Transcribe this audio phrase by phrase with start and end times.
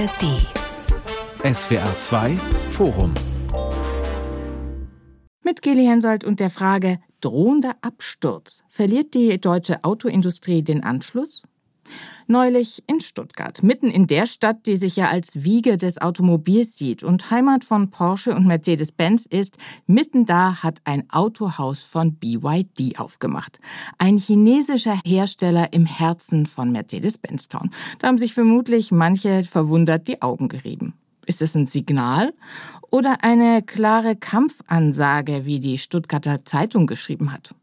[0.00, 0.40] ARD.
[1.54, 2.36] SWR 2
[2.70, 3.12] Forum.
[5.42, 8.62] Mit Geli Hensoldt und der Frage drohender Absturz.
[8.70, 11.42] Verliert die deutsche Autoindustrie den Anschluss?
[12.30, 17.02] Neulich in Stuttgart, mitten in der Stadt, die sich ja als Wiege des Automobils sieht
[17.02, 19.58] und Heimat von Porsche und Mercedes-Benz ist,
[19.88, 23.58] mitten da hat ein Autohaus von BYD aufgemacht.
[23.98, 27.70] Ein chinesischer Hersteller im Herzen von Mercedes-Benz Town.
[27.98, 30.94] Da haben sich vermutlich manche verwundert die Augen gerieben.
[31.26, 32.32] Ist es ein Signal
[32.90, 37.56] oder eine klare Kampfansage, wie die Stuttgarter Zeitung geschrieben hat?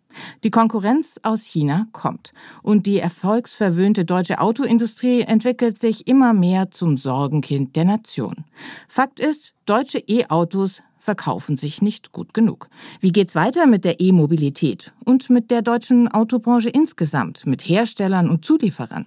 [0.44, 6.98] Die Konkurrenz aus China kommt und die erfolgsverwöhnte deutsche Autoindustrie entwickelt sich immer mehr zum
[6.98, 8.46] Sorgenkind der Nation.
[8.88, 12.70] Fakt ist, deutsche E-Autos verkaufen sich nicht gut genug.
[13.00, 18.44] Wie geht's weiter mit der E-Mobilität und mit der deutschen Autobranche insgesamt, mit Herstellern und
[18.44, 19.06] Zulieferern?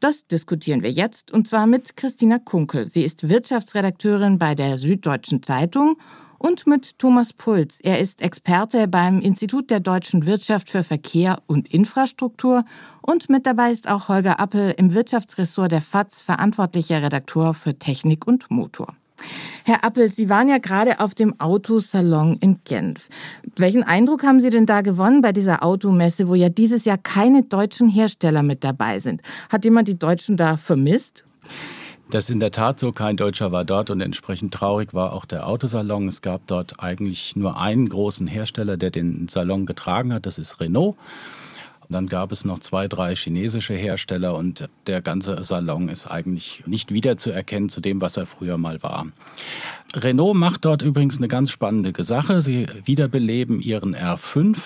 [0.00, 2.86] Das diskutieren wir jetzt und zwar mit Christina Kunkel.
[2.86, 5.96] Sie ist Wirtschaftsredakteurin bei der Süddeutschen Zeitung
[6.38, 7.78] und mit Thomas Puls.
[7.80, 12.64] Er ist Experte beim Institut der deutschen Wirtschaft für Verkehr und Infrastruktur
[13.02, 18.26] und mit dabei ist auch Holger Appel im Wirtschaftsressort der FAZ verantwortlicher Redakteur für Technik
[18.26, 18.94] und Motor.
[19.64, 23.08] Herr Appel, Sie waren ja gerade auf dem Autosalon in Genf.
[23.56, 27.42] Welchen Eindruck haben Sie denn da gewonnen bei dieser Automesse, wo ja dieses Jahr keine
[27.42, 29.22] deutschen Hersteller mit dabei sind?
[29.48, 31.24] Hat jemand die Deutschen da vermisst?
[32.08, 35.24] Das ist in der Tat so, kein Deutscher war dort und entsprechend traurig war auch
[35.24, 36.06] der Autosalon.
[36.06, 40.60] Es gab dort eigentlich nur einen großen Hersteller, der den Salon getragen hat, das ist
[40.60, 40.96] Renault.
[41.88, 46.92] Dann gab es noch zwei, drei chinesische Hersteller und der ganze Salon ist eigentlich nicht
[46.92, 49.06] wiederzuerkennen zu dem, was er früher mal war.
[49.94, 52.42] Renault macht dort übrigens eine ganz spannende Sache.
[52.42, 54.56] Sie wiederbeleben ihren R5.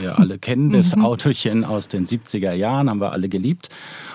[0.00, 1.04] Wir alle kennen das mhm.
[1.04, 3.68] Autochen aus den 70er Jahren, haben wir alle geliebt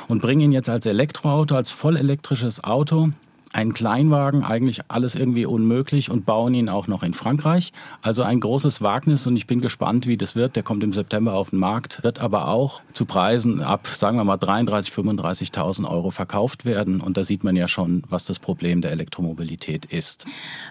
[0.08, 3.10] und bringen ihn jetzt als Elektroauto, als vollelektrisches Auto
[3.56, 7.72] einen Kleinwagen, eigentlich alles irgendwie unmöglich und bauen ihn auch noch in Frankreich.
[8.02, 10.58] Also ein großes Wagnis und ich bin gespannt, wie das wird.
[10.58, 14.26] Der kommt im September auf den Markt, wird aber auch zu Preisen ab, sagen wir
[14.26, 17.00] mal, 33.000, 35.000 Euro verkauft werden.
[17.00, 20.26] Und da sieht man ja schon, was das Problem der Elektromobilität ist.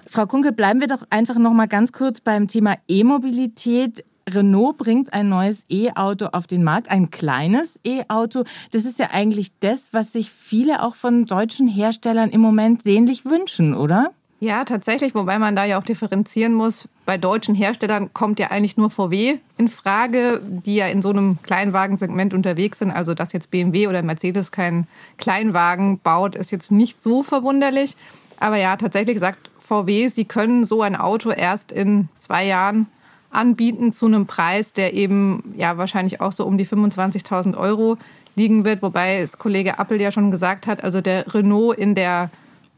[0.07, 4.05] Frau Kunke, bleiben wir doch einfach noch mal ganz kurz beim Thema E-Mobilität.
[4.29, 8.45] Renault bringt ein neues E-Auto auf den Markt, ein kleines E-Auto.
[8.71, 13.25] Das ist ja eigentlich das, was sich viele auch von deutschen Herstellern im Moment sehnlich
[13.25, 14.11] wünschen, oder?
[14.41, 16.89] Ja, tatsächlich, wobei man da ja auch differenzieren muss.
[17.07, 21.39] Bei deutschen Herstellern kommt ja eigentlich nur VW in Frage, die ja in so einem
[21.43, 22.91] Kleinwagensegment unterwegs sind.
[22.91, 24.87] Also, dass jetzt BMW oder Mercedes keinen
[25.17, 27.97] Kleinwagen baut, ist jetzt nicht so verwunderlich.
[28.39, 32.87] Aber ja, tatsächlich sagt VW, sie können so ein Auto erst in zwei Jahren
[33.35, 37.97] anbieten zu einem Preis, der eben ja wahrscheinlich auch so um die 25.000 Euro
[38.37, 38.83] liegen wird.
[38.83, 42.31] Wobei es Kollege Appel ja schon gesagt hat, also der Renault in der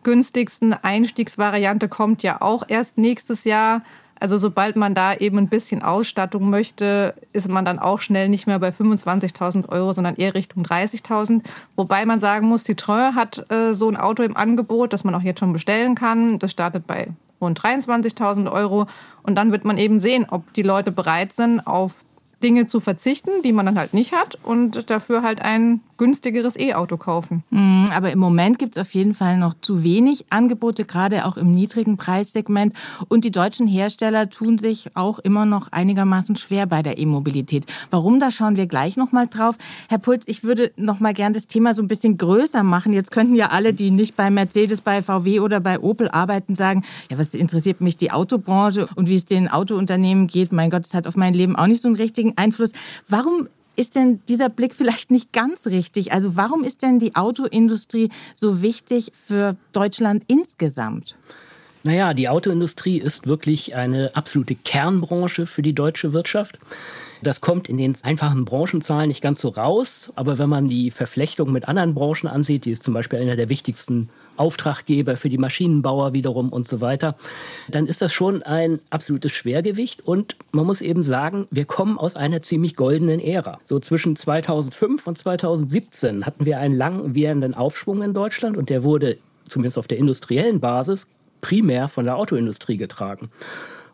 [0.02, 3.82] günstigsten Einstiegsvariante kommt ja auch erst nächstes Jahr.
[4.18, 8.46] Also sobald man da eben ein bisschen Ausstattung möchte, ist man dann auch schnell nicht
[8.46, 11.42] mehr bei 25.000 Euro, sondern eher Richtung 30.000.
[11.74, 15.22] Wobei man sagen muss, Citroën hat äh, so ein Auto im Angebot, das man auch
[15.22, 16.38] jetzt schon bestellen kann.
[16.38, 17.08] Das startet bei
[17.40, 18.86] rund 23.000 Euro.
[19.22, 22.04] Und dann wird man eben sehen, ob die Leute bereit sind, auf
[22.42, 26.96] Dinge zu verzichten, die man dann halt nicht hat und dafür halt ein günstigeres E-Auto
[26.96, 27.42] kaufen.
[27.50, 31.36] Mhm, aber im Moment gibt es auf jeden Fall noch zu wenig Angebote, gerade auch
[31.36, 32.74] im niedrigen Preissegment.
[33.08, 37.64] Und die deutschen Hersteller tun sich auch immer noch einigermaßen schwer bei der E-Mobilität.
[37.90, 39.56] Warum, da schauen wir gleich nochmal drauf.
[39.88, 42.92] Herr Puls, ich würde noch mal gern das Thema so ein bisschen größer machen.
[42.92, 46.84] Jetzt könnten ja alle, die nicht bei Mercedes, bei VW oder bei Opel arbeiten, sagen,
[47.10, 50.52] ja, was interessiert mich die Autobranche und wie es den Autounternehmen geht?
[50.52, 52.72] Mein Gott, das hat auf mein Leben auch nicht so einen richtigen Einfluss.
[53.08, 56.12] Warum ist denn dieser Blick vielleicht nicht ganz richtig?
[56.12, 61.14] Also warum ist denn die Autoindustrie so wichtig für Deutschland insgesamt?
[61.84, 66.58] Naja, die Autoindustrie ist wirklich eine absolute Kernbranche für die deutsche Wirtschaft.
[67.22, 71.52] Das kommt in den einfachen Branchenzahlen nicht ganz so raus, aber wenn man die Verflechtung
[71.52, 76.12] mit anderen Branchen ansieht, die ist zum Beispiel einer der wichtigsten Auftraggeber für die Maschinenbauer
[76.12, 77.16] wiederum und so weiter,
[77.68, 80.06] dann ist das schon ein absolutes Schwergewicht.
[80.06, 83.58] Und man muss eben sagen, wir kommen aus einer ziemlich goldenen Ära.
[83.64, 88.82] So zwischen 2005 und 2017 hatten wir einen lang währenden Aufschwung in Deutschland und der
[88.82, 91.08] wurde zumindest auf der industriellen Basis
[91.40, 93.30] primär von der Autoindustrie getragen.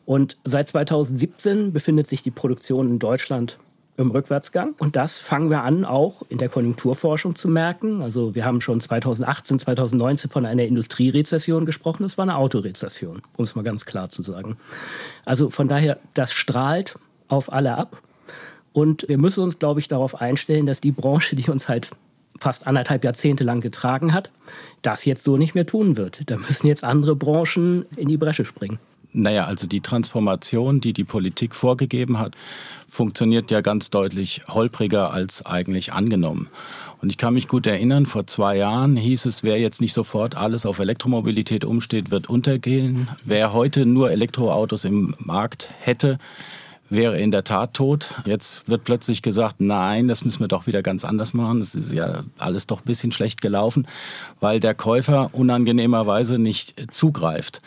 [0.04, 3.58] Und seit 2017 befindet sich die Produktion in Deutschland
[3.96, 4.74] im Rückwärtsgang.
[4.78, 8.02] Und das fangen wir an, auch in der Konjunkturforschung zu merken.
[8.02, 12.02] Also wir haben schon 2018, 2019 von einer Industrierezession gesprochen.
[12.02, 14.56] Das war eine Autorezession, um es mal ganz klar zu sagen.
[15.24, 16.96] Also von daher, das strahlt
[17.28, 18.00] auf alle ab.
[18.72, 21.90] Und wir müssen uns, glaube ich, darauf einstellen, dass die Branche, die uns halt
[22.38, 24.30] fast anderthalb Jahrzehnte lang getragen hat,
[24.80, 26.22] das jetzt so nicht mehr tun wird.
[26.30, 28.78] Da müssen jetzt andere Branchen in die Bresche springen.
[29.14, 32.34] Naja, also die Transformation, die die Politik vorgegeben hat,
[32.88, 36.48] funktioniert ja ganz deutlich holpriger als eigentlich angenommen.
[37.00, 40.34] Und ich kann mich gut erinnern, vor zwei Jahren hieß es, wer jetzt nicht sofort
[40.34, 43.08] alles auf Elektromobilität umsteht, wird untergehen.
[43.24, 46.18] Wer heute nur Elektroautos im Markt hätte,
[46.88, 48.14] wäre in der Tat tot.
[48.26, 51.60] Jetzt wird plötzlich gesagt, nein, das müssen wir doch wieder ganz anders machen.
[51.60, 53.86] Es ist ja alles doch ein bisschen schlecht gelaufen,
[54.40, 57.62] weil der Käufer unangenehmerweise nicht zugreift.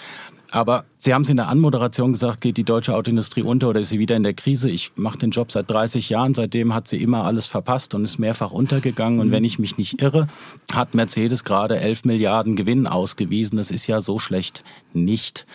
[0.55, 3.89] Aber Sie haben es in der Anmoderation gesagt, geht die deutsche Autoindustrie unter oder ist
[3.89, 4.71] sie wieder in der Krise?
[4.71, 6.33] Ich mache den Job seit 30 Jahren.
[6.33, 9.19] Seitdem hat sie immer alles verpasst und ist mehrfach untergegangen.
[9.19, 10.27] Und wenn ich mich nicht irre,
[10.73, 13.57] hat Mercedes gerade 11 Milliarden Gewinn ausgewiesen.
[13.57, 14.63] Das ist ja so schlecht
[14.93, 15.45] nicht.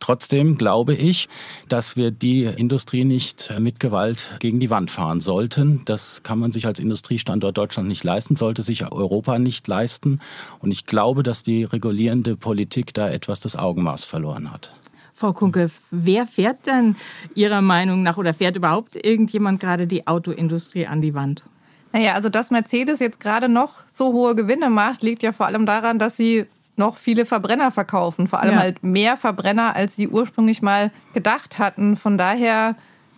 [0.00, 1.28] Trotzdem glaube ich,
[1.68, 5.82] dass wir die Industrie nicht mit Gewalt gegen die Wand fahren sollten.
[5.86, 10.20] Das kann man sich als Industriestandort Deutschland nicht leisten, sollte sich Europa nicht leisten.
[10.60, 14.72] Und ich glaube, dass die regulierende Politik da etwas das Augenmaß verloren hat.
[15.14, 16.96] Frau Kunke, wer fährt denn
[17.34, 21.44] Ihrer Meinung nach oder fährt überhaupt irgendjemand gerade die Autoindustrie an die Wand?
[21.92, 25.64] Naja, also dass Mercedes jetzt gerade noch so hohe Gewinne macht, liegt ja vor allem
[25.64, 26.46] daran, dass sie
[26.76, 28.26] noch viele Verbrenner verkaufen.
[28.26, 28.60] Vor allem ja.
[28.60, 31.96] halt mehr Verbrenner, als sie ursprünglich mal gedacht hatten.
[31.96, 32.74] Von daher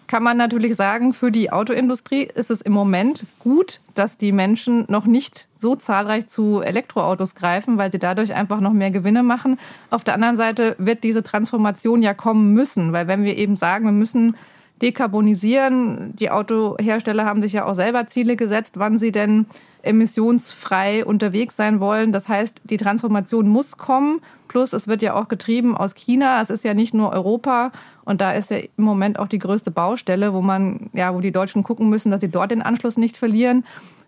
[0.06, 4.84] kann man natürlich sagen, für die Autoindustrie ist es im Moment gut, dass die Menschen
[4.88, 9.58] noch nicht so zahlreich zu Elektroautos greifen, weil sie dadurch einfach noch mehr Gewinne machen.
[9.90, 13.86] Auf der anderen Seite wird diese Transformation ja kommen müssen, weil wenn wir eben sagen,
[13.86, 14.36] wir müssen
[14.82, 19.46] dekarbonisieren, die Autohersteller haben sich ja auch selber Ziele gesetzt, wann sie denn
[19.86, 22.12] emissionsfrei unterwegs sein wollen.
[22.12, 24.20] Das heißt, die Transformation muss kommen.
[24.48, 26.40] Plus, es wird ja auch getrieben aus China.
[26.40, 27.72] Es ist ja nicht nur Europa.
[28.04, 31.32] Und da ist ja im Moment auch die größte Baustelle, wo man, ja, wo die
[31.32, 33.64] Deutschen gucken müssen, dass sie dort den Anschluss nicht verlieren.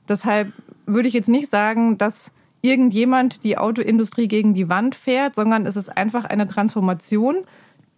[0.08, 0.52] Deshalb
[0.86, 2.30] würde ich jetzt nicht sagen, dass
[2.60, 7.36] irgendjemand die Autoindustrie gegen die Wand fährt, sondern es ist einfach eine Transformation,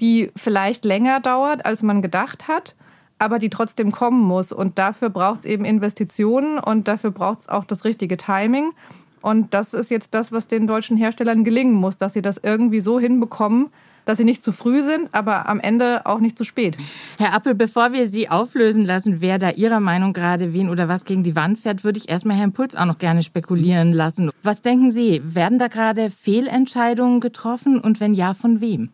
[0.00, 2.75] die vielleicht länger dauert, als man gedacht hat
[3.20, 4.50] aber die trotzdem kommen muss.
[4.50, 8.72] Und dafür braucht es eben Investitionen und dafür braucht es auch das richtige Timing.
[9.20, 12.81] Und das ist jetzt das, was den deutschen Herstellern gelingen muss, dass sie das irgendwie
[12.81, 13.69] so hinbekommen,
[14.06, 16.78] dass sie nicht zu früh sind, aber am Ende auch nicht zu spät.
[17.19, 21.05] Herr Appel, bevor wir Sie auflösen lassen, wer da Ihrer Meinung gerade wen oder was
[21.05, 24.31] gegen die Wand fährt, würde ich erstmal Herrn Puls auch noch gerne spekulieren lassen.
[24.43, 28.88] Was denken Sie, werden da gerade Fehlentscheidungen getroffen und wenn ja, von wem?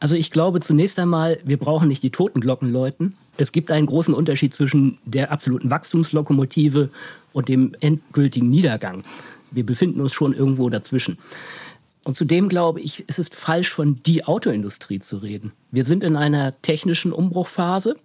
[0.00, 3.18] Also ich glaube zunächst einmal, wir brauchen nicht die Totenglocken läuten.
[3.40, 6.90] Es gibt einen großen Unterschied zwischen der absoluten Wachstumslokomotive
[7.32, 9.02] und dem endgültigen Niedergang.
[9.50, 11.16] Wir befinden uns schon irgendwo dazwischen.
[12.04, 15.52] Und zudem glaube ich, es ist falsch, von die Autoindustrie zu reden.
[15.70, 17.96] Wir sind in einer technischen Umbruchphase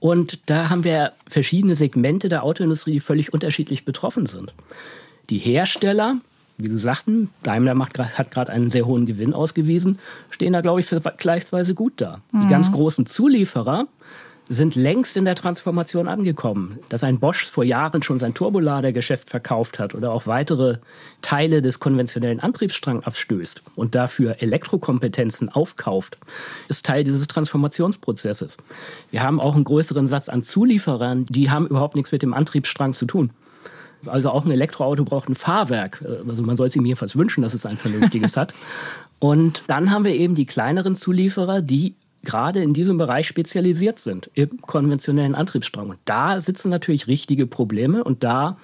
[0.00, 4.54] und da haben wir verschiedene Segmente der Autoindustrie, die völlig unterschiedlich betroffen sind.
[5.28, 6.16] Die Hersteller,
[6.56, 9.98] wie Sie sagten, Daimler macht, hat gerade einen sehr hohen Gewinn ausgewiesen,
[10.30, 12.22] stehen da, glaube ich, vergleichsweise gut da.
[12.32, 12.42] Mhm.
[12.42, 13.88] Die ganz großen Zulieferer
[14.54, 16.78] sind längst in der Transformation angekommen.
[16.88, 20.78] Dass ein Bosch vor Jahren schon sein Turboladergeschäft verkauft hat oder auch weitere
[21.22, 26.18] Teile des konventionellen Antriebsstrangs abstößt und dafür Elektrokompetenzen aufkauft,
[26.68, 28.56] ist Teil dieses Transformationsprozesses.
[29.10, 32.94] Wir haben auch einen größeren Satz an Zulieferern, die haben überhaupt nichts mit dem Antriebsstrang
[32.94, 33.30] zu tun.
[34.06, 36.04] Also auch ein Elektroauto braucht ein Fahrwerk.
[36.28, 38.52] Also man soll es ihm jedenfalls wünschen, dass es ein vernünftiges hat.
[39.18, 44.30] Und dann haben wir eben die kleineren Zulieferer, die gerade in diesem Bereich spezialisiert sind,
[44.34, 45.90] im konventionellen Antriebsstrang.
[45.90, 48.56] Und da sitzen natürlich richtige Probleme und da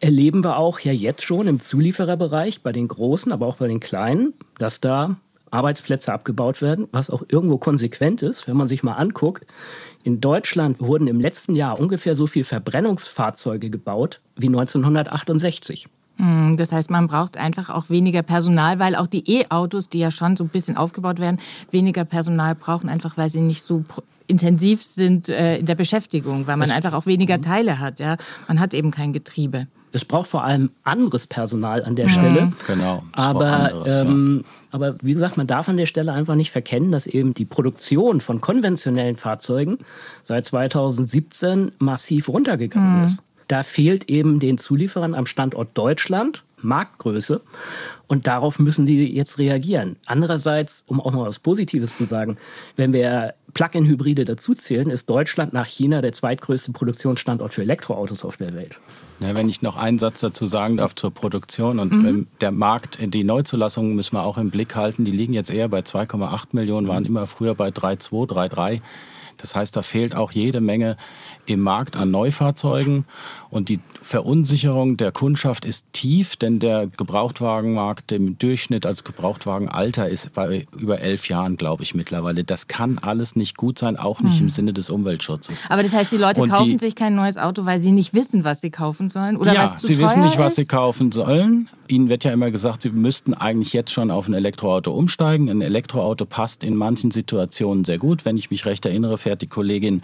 [0.00, 3.80] erleben wir auch ja jetzt schon im Zuliefererbereich bei den Großen, aber auch bei den
[3.80, 5.16] Kleinen, dass da
[5.50, 9.46] Arbeitsplätze abgebaut werden, was auch irgendwo konsequent ist, wenn man sich mal anguckt.
[10.04, 15.88] In Deutschland wurden im letzten Jahr ungefähr so viele Verbrennungsfahrzeuge gebaut wie 1968.
[16.20, 20.10] Hm, das heißt, man braucht einfach auch weniger Personal, weil auch die E-Autos, die ja
[20.10, 21.38] schon so ein bisschen aufgebaut werden,
[21.70, 23.84] weniger Personal brauchen, einfach weil sie nicht so
[24.26, 27.42] intensiv sind äh, in der Beschäftigung, weil man das einfach auch weniger mhm.
[27.42, 28.00] Teile hat.
[28.00, 28.16] Ja,
[28.48, 29.66] man hat eben kein Getriebe.
[29.92, 32.10] Es braucht vor allem anderes Personal an der mhm.
[32.10, 32.52] Stelle.
[32.66, 33.02] Genau.
[33.12, 34.50] Aber, anderes, ähm, ja.
[34.72, 38.20] aber wie gesagt, man darf an der Stelle einfach nicht verkennen, dass eben die Produktion
[38.20, 39.78] von konventionellen Fahrzeugen
[40.22, 43.04] seit 2017 massiv runtergegangen mhm.
[43.04, 43.22] ist.
[43.50, 47.40] Da fehlt eben den Zulieferern am Standort Deutschland Marktgröße.
[48.06, 49.96] Und darauf müssen die jetzt reagieren.
[50.06, 52.36] Andererseits, um auch mal was Positives zu sagen,
[52.76, 58.54] wenn wir Plug-in-Hybride dazuzählen, ist Deutschland nach China der zweitgrößte Produktionsstandort für Elektroautos auf der
[58.54, 58.78] Welt.
[59.18, 62.26] Ja, wenn ich noch einen Satz dazu sagen darf zur Produktion und mhm.
[62.40, 65.04] der Markt, die Neuzulassungen müssen wir auch im Blick halten.
[65.04, 68.80] Die liegen jetzt eher bei 2,8 Millionen, waren immer früher bei 3,2, 3,3.
[69.40, 70.96] Das heißt, da fehlt auch jede Menge
[71.46, 73.04] im Markt an Neufahrzeugen.
[73.48, 80.32] Und die Verunsicherung der Kundschaft ist tief, denn der Gebrauchtwagenmarkt im Durchschnitt als Gebrauchtwagenalter ist
[80.32, 82.44] bei über elf Jahren, glaube ich, mittlerweile.
[82.44, 84.46] Das kann alles nicht gut sein, auch nicht hm.
[84.46, 85.66] im Sinne des Umweltschutzes.
[85.68, 88.14] Aber das heißt, die Leute Und kaufen die, sich kein neues Auto, weil sie nicht
[88.14, 89.36] wissen, was sie kaufen sollen?
[89.36, 90.56] Oder ja, sie wissen nicht, was ist?
[90.56, 91.68] sie kaufen sollen.
[91.90, 95.48] Ihnen wird ja immer gesagt, Sie müssten eigentlich jetzt schon auf ein Elektroauto umsteigen.
[95.48, 98.24] Ein Elektroauto passt in manchen Situationen sehr gut.
[98.24, 100.02] Wenn ich mich recht erinnere, fährt die Kollegin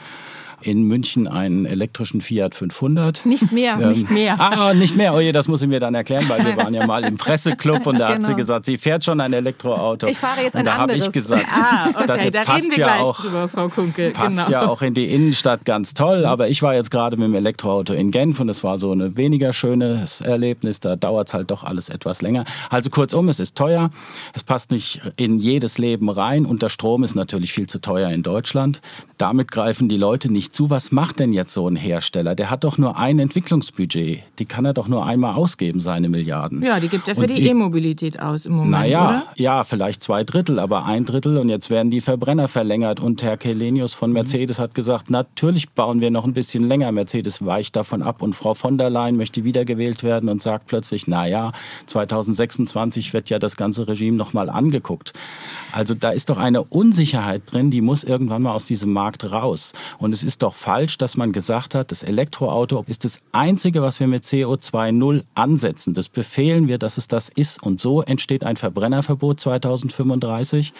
[0.61, 3.27] in München einen elektrischen Fiat 500.
[3.27, 4.37] Nicht mehr, ähm, nicht mehr.
[4.47, 5.13] Ah, nicht mehr.
[5.13, 7.87] Oh je, das muss ich mir dann erklären, weil wir waren ja mal im Presseclub
[7.87, 8.15] und da genau.
[8.15, 8.37] hat sie genau.
[8.37, 10.07] gesagt, sie fährt schon ein Elektroauto.
[10.07, 12.77] Ich fahre jetzt ein und da habe ich gesagt, ah, okay, das da passt reden
[12.77, 14.13] wir ja auch, drüber, Frau Kunkel.
[14.13, 14.51] Passt genau.
[14.51, 16.25] ja auch in die Innenstadt ganz toll.
[16.25, 19.17] Aber ich war jetzt gerade mit dem Elektroauto in Genf und es war so ein
[19.17, 20.81] weniger schönes Erlebnis.
[20.81, 22.45] Da dauert es halt doch alles etwas länger.
[22.71, 23.91] Also kurzum, es ist teuer.
[24.33, 28.11] Es passt nicht in jedes Leben rein und der Strom ist natürlich viel zu teuer
[28.11, 28.81] in Deutschland.
[29.19, 30.71] Damit greifen die Leute nicht zu.
[30.71, 32.35] Was macht denn jetzt so ein Hersteller?
[32.35, 34.23] Der hat doch nur ein Entwicklungsbudget.
[34.39, 36.63] Die kann er doch nur einmal ausgeben, seine Milliarden.
[36.63, 38.71] Ja, die gibt er für die E-Mobilität aus im Moment.
[38.73, 39.27] Naja, oder?
[39.37, 43.01] ja, vielleicht zwei Drittel, aber ein Drittel und jetzt werden die Verbrenner verlängert.
[43.01, 46.93] Und Herr Kelenius von Mercedes hat gesagt, natürlich bauen wir noch ein bisschen länger.
[46.93, 51.07] Mercedes weicht davon ab und Frau von der Leyen möchte wiedergewählt werden und sagt plötzlich,
[51.07, 51.53] naja,
[51.87, 55.13] 2026 wird ja das ganze Regime nochmal angeguckt.
[55.73, 59.73] Also da ist doch eine Unsicherheit drin, die muss irgendwann mal aus diesem Markt raus.
[59.99, 64.01] Und es ist doch falsch, dass man gesagt hat, das Elektroauto ist das Einzige, was
[64.01, 65.95] wir mit CO2 Null ansetzen.
[65.95, 67.63] Das befehlen wir, dass es das ist.
[67.63, 70.73] Und so entsteht ein Verbrennerverbot 2035.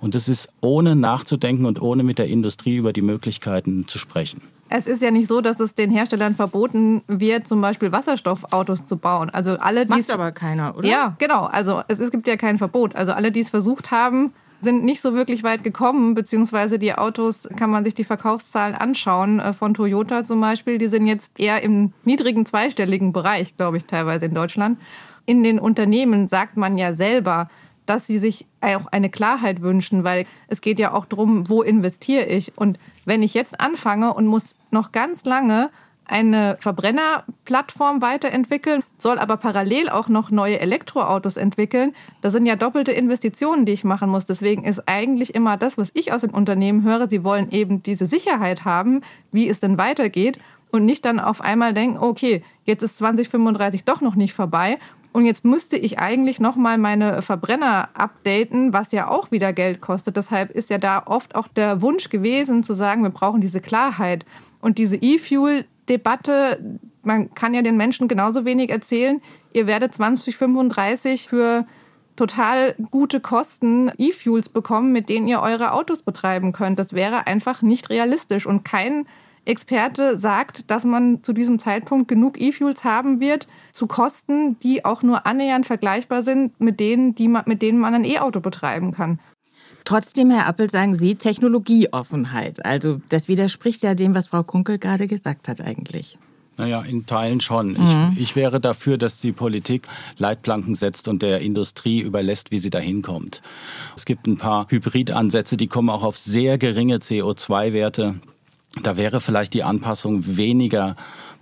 [0.00, 4.42] Und das ist ohne nachzudenken und ohne mit der Industrie über die Möglichkeiten zu sprechen.
[4.70, 8.96] Es ist ja nicht so, dass es den Herstellern verboten wird, zum Beispiel Wasserstoffautos zu
[8.96, 9.30] bauen.
[9.30, 10.88] Also alle, Macht aber keiner, oder?
[10.88, 11.44] Ja, genau.
[11.44, 12.96] Also es, es gibt ja kein Verbot.
[12.96, 14.32] Also alle, die es versucht haben,
[14.64, 19.38] sind nicht so wirklich weit gekommen, beziehungsweise die Autos, kann man sich die Verkaufszahlen anschauen,
[19.38, 23.84] äh, von Toyota zum Beispiel, die sind jetzt eher im niedrigen zweistelligen Bereich, glaube ich,
[23.84, 24.78] teilweise in Deutschland.
[25.26, 27.48] In den Unternehmen sagt man ja selber,
[27.86, 32.24] dass sie sich auch eine Klarheit wünschen, weil es geht ja auch darum, wo investiere
[32.24, 32.56] ich.
[32.56, 35.70] Und wenn ich jetzt anfange und muss noch ganz lange
[36.06, 41.94] eine Verbrennerplattform weiterentwickeln, soll aber parallel auch noch neue Elektroautos entwickeln.
[42.20, 44.26] Das sind ja doppelte Investitionen, die ich machen muss.
[44.26, 48.06] Deswegen ist eigentlich immer das, was ich aus den Unternehmen höre, sie wollen eben diese
[48.06, 49.00] Sicherheit haben,
[49.32, 50.38] wie es denn weitergeht
[50.70, 54.78] und nicht dann auf einmal denken, okay, jetzt ist 2035 doch noch nicht vorbei
[55.14, 60.16] und jetzt müsste ich eigentlich nochmal meine Verbrenner updaten, was ja auch wieder Geld kostet.
[60.16, 64.26] Deshalb ist ja da oft auch der Wunsch gewesen zu sagen, wir brauchen diese Klarheit.
[64.60, 69.20] Und diese E-Fuel, Debatte, man kann ja den Menschen genauso wenig erzählen,
[69.52, 71.66] ihr werdet 2035 für
[72.16, 76.78] total gute Kosten E-Fuels bekommen, mit denen ihr eure Autos betreiben könnt.
[76.78, 79.06] Das wäre einfach nicht realistisch und kein
[79.46, 85.02] Experte sagt, dass man zu diesem Zeitpunkt genug E-Fuels haben wird zu Kosten, die auch
[85.02, 89.18] nur annähernd vergleichbar sind mit denen, die man, mit denen man ein E-Auto betreiben kann.
[89.84, 92.64] Trotzdem, Herr Appel, sagen Sie Technologieoffenheit.
[92.64, 96.18] Also das widerspricht ja dem, was Frau Kunkel gerade gesagt hat eigentlich.
[96.56, 97.72] Naja, in Teilen schon.
[97.72, 98.12] Mhm.
[98.14, 99.88] Ich, ich wäre dafür, dass die Politik
[100.18, 103.42] Leitplanken setzt und der Industrie überlässt, wie sie da hinkommt.
[103.96, 108.14] Es gibt ein paar Hybridansätze, die kommen auch auf sehr geringe CO2-Werte.
[108.82, 110.96] Da wäre vielleicht die Anpassung weniger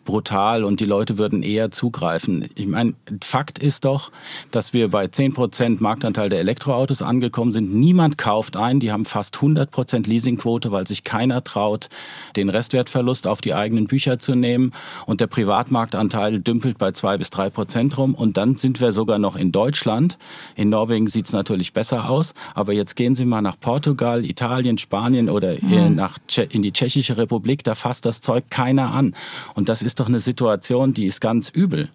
[0.04, 2.48] brutal und die Leute würden eher zugreifen.
[2.54, 4.10] Ich meine, Fakt ist doch,
[4.50, 7.74] dass wir bei 10 Prozent Marktanteil der Elektroautos angekommen sind.
[7.74, 8.80] Niemand kauft ein.
[8.80, 11.88] Die haben fast 100 Prozent Leasingquote, weil sich keiner traut,
[12.36, 14.72] den Restwertverlust auf die eigenen Bücher zu nehmen.
[15.06, 18.14] Und der Privatmarktanteil dümpelt bei 2 bis 3 Prozent rum.
[18.14, 20.18] Und dann sind wir sogar noch in Deutschland.
[20.56, 22.34] In Norwegen sieht es natürlich besser aus.
[22.54, 25.94] Aber jetzt gehen Sie mal nach Portugal, Italien, Spanien oder mhm.
[25.94, 26.18] nach
[26.50, 27.64] in die Tschechische Republik.
[27.64, 29.14] Da fasst das Zeug keiner an.
[29.54, 31.90] Und das ist ist doch eine Situation, die ist ganz übel.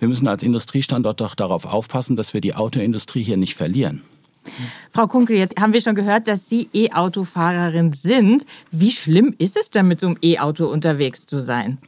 [0.00, 4.02] Wir müssen als Industriestandort doch darauf aufpassen, dass wir die Autoindustrie hier nicht verlieren.
[4.90, 8.44] Frau Kunkel, jetzt haben wir schon gehört, dass Sie E-Auto-Fahrerin sind.
[8.72, 11.78] Wie schlimm ist es denn, mit so einem E-Auto unterwegs zu sein?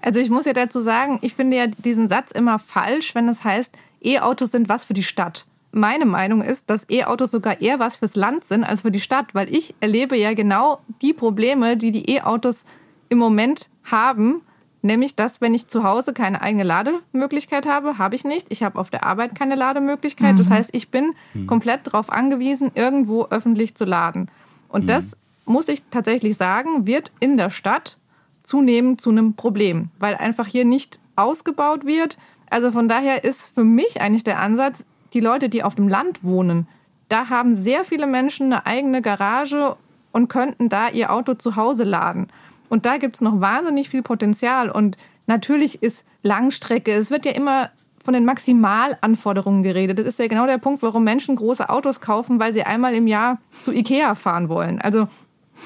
[0.00, 3.44] Also ich muss ja dazu sagen, ich finde ja diesen Satz immer falsch, wenn es
[3.44, 5.44] heißt, E-Autos sind was für die Stadt.
[5.72, 9.34] Meine Meinung ist, dass E-Autos sogar eher was fürs Land sind als für die Stadt,
[9.34, 12.64] weil ich erlebe ja genau die Probleme, die die E-Autos
[13.10, 14.40] im Moment haben
[14.84, 18.48] Nämlich, dass wenn ich zu Hause keine eigene Lademöglichkeit habe, habe ich nicht.
[18.50, 20.34] Ich habe auf der Arbeit keine Lademöglichkeit.
[20.34, 20.38] Mhm.
[20.38, 21.46] Das heißt, ich bin mhm.
[21.46, 24.28] komplett darauf angewiesen, irgendwo öffentlich zu laden.
[24.68, 24.88] Und mhm.
[24.88, 27.98] das muss ich tatsächlich sagen, wird in der Stadt
[28.42, 32.18] zunehmend zu einem Problem, weil einfach hier nicht ausgebaut wird.
[32.50, 36.24] Also von daher ist für mich eigentlich der Ansatz, die Leute, die auf dem Land
[36.24, 36.66] wohnen,
[37.08, 39.76] da haben sehr viele Menschen eine eigene Garage
[40.12, 42.28] und könnten da ihr Auto zu Hause laden.
[42.72, 44.70] Und da gibt es noch wahnsinnig viel Potenzial.
[44.70, 47.68] Und natürlich ist Langstrecke, es wird ja immer
[48.02, 49.98] von den Maximalanforderungen geredet.
[49.98, 53.06] Das ist ja genau der Punkt, warum Menschen große Autos kaufen, weil sie einmal im
[53.06, 54.80] Jahr zu Ikea fahren wollen.
[54.80, 55.06] Also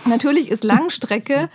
[0.05, 1.49] natürlich ist Langstrecke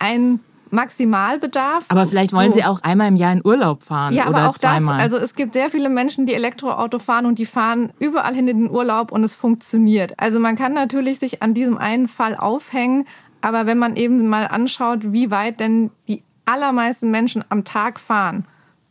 [0.00, 1.84] ein Maximalbedarf.
[1.86, 2.58] Aber vielleicht wollen so.
[2.58, 4.12] Sie auch einmal im Jahr in Urlaub fahren.
[4.12, 4.96] Ja, aber auch zweimal.
[4.96, 5.04] das.
[5.04, 8.58] Also es gibt sehr viele Menschen, die Elektroauto fahren und die fahren überall hin in
[8.58, 10.14] den Urlaub und es funktioniert.
[10.18, 13.06] Also man kann natürlich sich an diesem einen Fall aufhängen,
[13.46, 18.44] aber wenn man eben mal anschaut, wie weit denn die allermeisten Menschen am Tag fahren,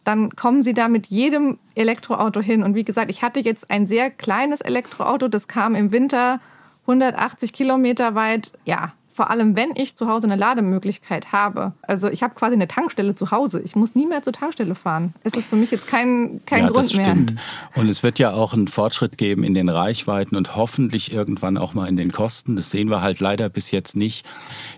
[0.05, 2.63] dann kommen sie da mit jedem Elektroauto hin.
[2.63, 6.39] Und wie gesagt, ich hatte jetzt ein sehr kleines Elektroauto, das kam im Winter
[6.83, 8.53] 180 Kilometer weit.
[8.63, 11.71] Ja, vor allem, wenn ich zu Hause eine Lademöglichkeit habe.
[11.83, 13.61] Also ich habe quasi eine Tankstelle zu Hause.
[13.61, 15.13] Ich muss nie mehr zur Tankstelle fahren.
[15.23, 17.05] Es ist für mich jetzt kein, kein ja, Grund das mehr.
[17.05, 17.35] Stimmt.
[17.75, 21.73] Und es wird ja auch einen Fortschritt geben in den Reichweiten und hoffentlich irgendwann auch
[21.73, 22.57] mal in den Kosten.
[22.57, 24.27] Das sehen wir halt leider bis jetzt nicht.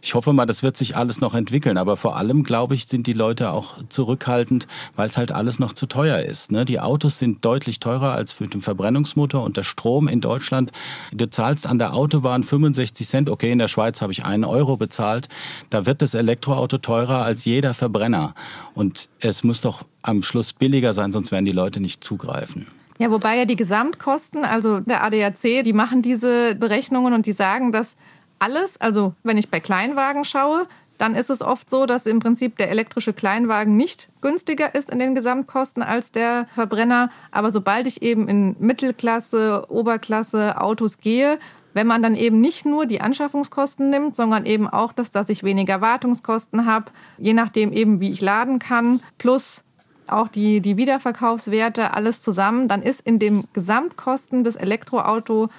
[0.03, 1.79] Ich hoffe mal, das wird sich alles noch entwickeln.
[1.79, 5.74] Aber vor allem, glaube ich, sind die Leute auch zurückhaltend, weil es halt alles noch
[5.74, 6.51] zu teuer ist.
[6.51, 6.63] Ne?
[6.63, 10.72] Die Autos sind deutlich teurer als für den Verbrennungsmotor und der Strom in Deutschland.
[11.12, 13.29] Du zahlst an der Autobahn 65 Cent.
[13.32, 15.29] Okay, in der Schweiz habe ich einen Euro bezahlt,
[15.69, 18.36] da wird das Elektroauto teurer als jeder Verbrenner.
[18.75, 22.67] Und es muss doch am Schluss billiger sein, sonst werden die Leute nicht zugreifen.
[23.00, 27.72] Ja, wobei ja die Gesamtkosten, also der ADAC, die machen diese Berechnungen und die sagen,
[27.72, 27.96] dass
[28.39, 30.67] alles, also wenn ich bei Kleinwagen schaue,
[30.98, 35.00] dann ist es oft so, dass im Prinzip der elektrische Kleinwagen nicht günstiger ist in
[35.00, 37.12] den Gesamtkosten als der Verbrenner.
[37.31, 41.38] Aber sobald ich eben in Mittelklasse, Oberklasse Autos gehe,
[41.77, 45.43] wenn man dann eben nicht nur die Anschaffungskosten nimmt, sondern eben auch das, dass ich
[45.43, 49.63] weniger Wartungskosten habe, je nachdem eben, wie ich laden kann, plus
[50.07, 55.50] auch die, die Wiederverkaufswerte, alles zusammen, dann ist in dem Gesamtkosten das Elektroauto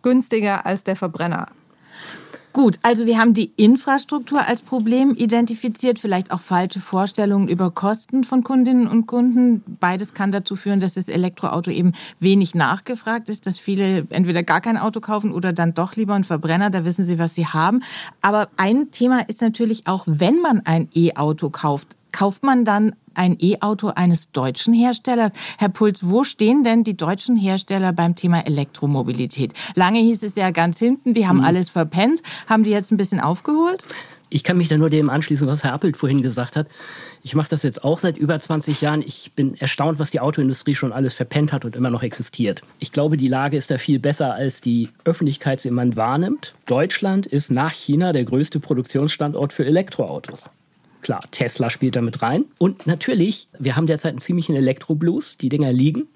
[0.00, 1.48] günstiger als der Verbrenner.
[2.56, 8.24] Gut, also wir haben die Infrastruktur als Problem identifiziert, vielleicht auch falsche Vorstellungen über Kosten
[8.24, 9.62] von Kundinnen und Kunden.
[9.78, 14.62] Beides kann dazu führen, dass das Elektroauto eben wenig nachgefragt ist, dass viele entweder gar
[14.62, 17.82] kein Auto kaufen oder dann doch lieber einen Verbrenner, da wissen sie, was sie haben.
[18.22, 23.36] Aber ein Thema ist natürlich auch, wenn man ein E-Auto kauft, kauft man dann ein
[23.40, 25.32] E-Auto eines deutschen Herstellers.
[25.58, 29.52] Herr Puls, wo stehen denn die deutschen Hersteller beim Thema Elektromobilität?
[29.74, 31.44] Lange hieß es ja ganz hinten, die haben mhm.
[31.44, 32.22] alles verpennt.
[32.48, 33.82] Haben die jetzt ein bisschen aufgeholt?
[34.28, 36.66] Ich kann mich da nur dem anschließen, was Herr Appelt vorhin gesagt hat.
[37.22, 39.02] Ich mache das jetzt auch seit über 20 Jahren.
[39.02, 42.62] Ich bin erstaunt, was die Autoindustrie schon alles verpennt hat und immer noch existiert.
[42.80, 46.54] Ich glaube, die Lage ist da viel besser, als die Öffentlichkeit sie immer wahrnimmt.
[46.66, 50.50] Deutschland ist nach China der größte Produktionsstandort für Elektroautos.
[51.06, 52.46] Klar, Tesla spielt damit rein.
[52.58, 55.36] Und natürlich, wir haben derzeit einen ziemlichen Elektroblues.
[55.36, 56.08] Die Dinger liegen.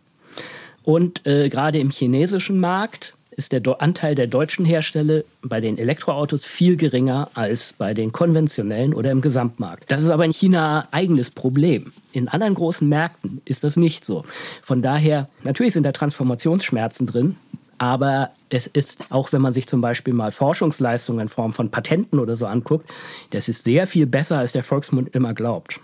[0.83, 6.45] Und äh, gerade im chinesischen Markt ist der Anteil der deutschen Hersteller bei den Elektroautos
[6.45, 9.89] viel geringer als bei den konventionellen oder im Gesamtmarkt.
[9.89, 11.93] Das ist aber in China eigenes Problem.
[12.11, 14.25] In anderen großen Märkten ist das nicht so.
[14.61, 17.37] Von daher, natürlich sind da Transformationsschmerzen drin.
[17.81, 22.19] Aber es ist, auch wenn man sich zum Beispiel mal Forschungsleistungen in Form von Patenten
[22.19, 22.87] oder so anguckt,
[23.31, 25.81] das ist sehr viel besser, als der Volksmund immer glaubt.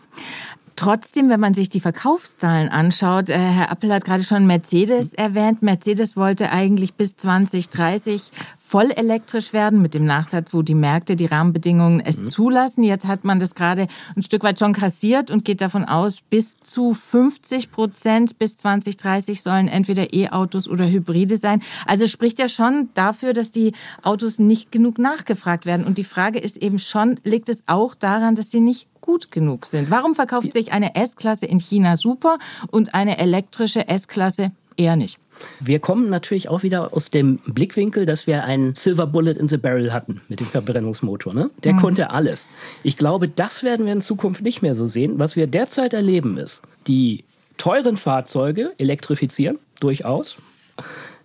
[0.76, 5.62] Trotzdem, wenn man sich die Verkaufszahlen anschaut, äh, Herr Appel hat gerade schon Mercedes erwähnt.
[5.62, 11.24] Mercedes wollte eigentlich bis 2030 voll elektrisch werden mit dem Nachsatz, wo die Märkte, die
[11.24, 12.28] Rahmenbedingungen es mhm.
[12.28, 12.82] zulassen.
[12.82, 16.58] Jetzt hat man das gerade ein Stück weit schon kassiert und geht davon aus, bis
[16.58, 21.62] zu 50 Prozent bis 2030 sollen entweder E-Autos oder Hybride sein.
[21.86, 25.86] Also spricht ja schon dafür, dass die Autos nicht genug nachgefragt werden.
[25.86, 29.64] Und die Frage ist eben schon, liegt es auch daran, dass sie nicht gut genug
[29.64, 29.90] sind.
[29.90, 32.38] Warum verkauft sich eine S-Klasse in China super
[32.71, 35.19] und eine elektrische S-Klasse eher nicht?
[35.61, 39.59] Wir kommen natürlich auch wieder aus dem Blickwinkel, dass wir einen Silver Bullet in the
[39.59, 41.35] Barrel hatten mit dem Verbrennungsmotor.
[41.35, 41.51] Ne?
[41.62, 41.81] Der mhm.
[41.81, 42.49] konnte alles.
[42.83, 45.19] Ich glaube, das werden wir in Zukunft nicht mehr so sehen.
[45.19, 47.25] Was wir derzeit erleben ist, die
[47.59, 50.37] teuren Fahrzeuge elektrifizieren, durchaus.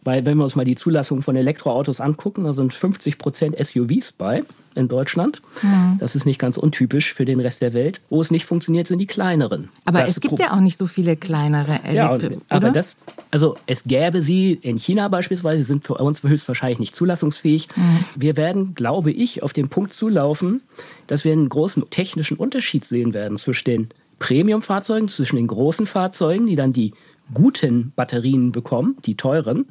[0.03, 4.11] Weil wenn wir uns mal die Zulassung von Elektroautos angucken, da sind 50 Prozent SUVs
[4.13, 5.41] bei in Deutschland.
[5.61, 5.97] Mhm.
[5.99, 8.01] Das ist nicht ganz untypisch für den Rest der Welt.
[8.09, 9.69] Wo es nicht funktioniert, sind die kleineren.
[9.85, 12.71] Aber das es gibt ja auch nicht so viele kleinere Elektro ja, aber oder?
[12.71, 12.97] das,
[13.29, 17.67] also es gäbe sie in China beispielsweise, sind für uns höchstwahrscheinlich nicht zulassungsfähig.
[17.75, 18.05] Mhm.
[18.15, 20.61] Wir werden, glaube ich, auf den Punkt zulaufen,
[21.07, 26.47] dass wir einen großen technischen Unterschied sehen werden zwischen den Premium-Fahrzeugen, zwischen den großen Fahrzeugen,
[26.47, 26.93] die dann die
[27.33, 29.67] guten Batterien bekommen, die teuren.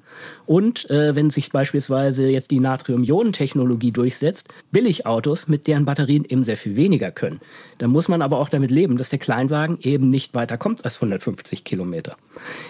[0.47, 6.57] Und äh, wenn sich beispielsweise jetzt die Natrium-Ionen-Technologie durchsetzt, Billigautos, mit deren Batterien eben sehr
[6.57, 7.41] viel weniger können.
[7.79, 10.97] Dann muss man aber auch damit leben, dass der Kleinwagen eben nicht weiter kommt als
[10.97, 12.17] 150 Kilometer.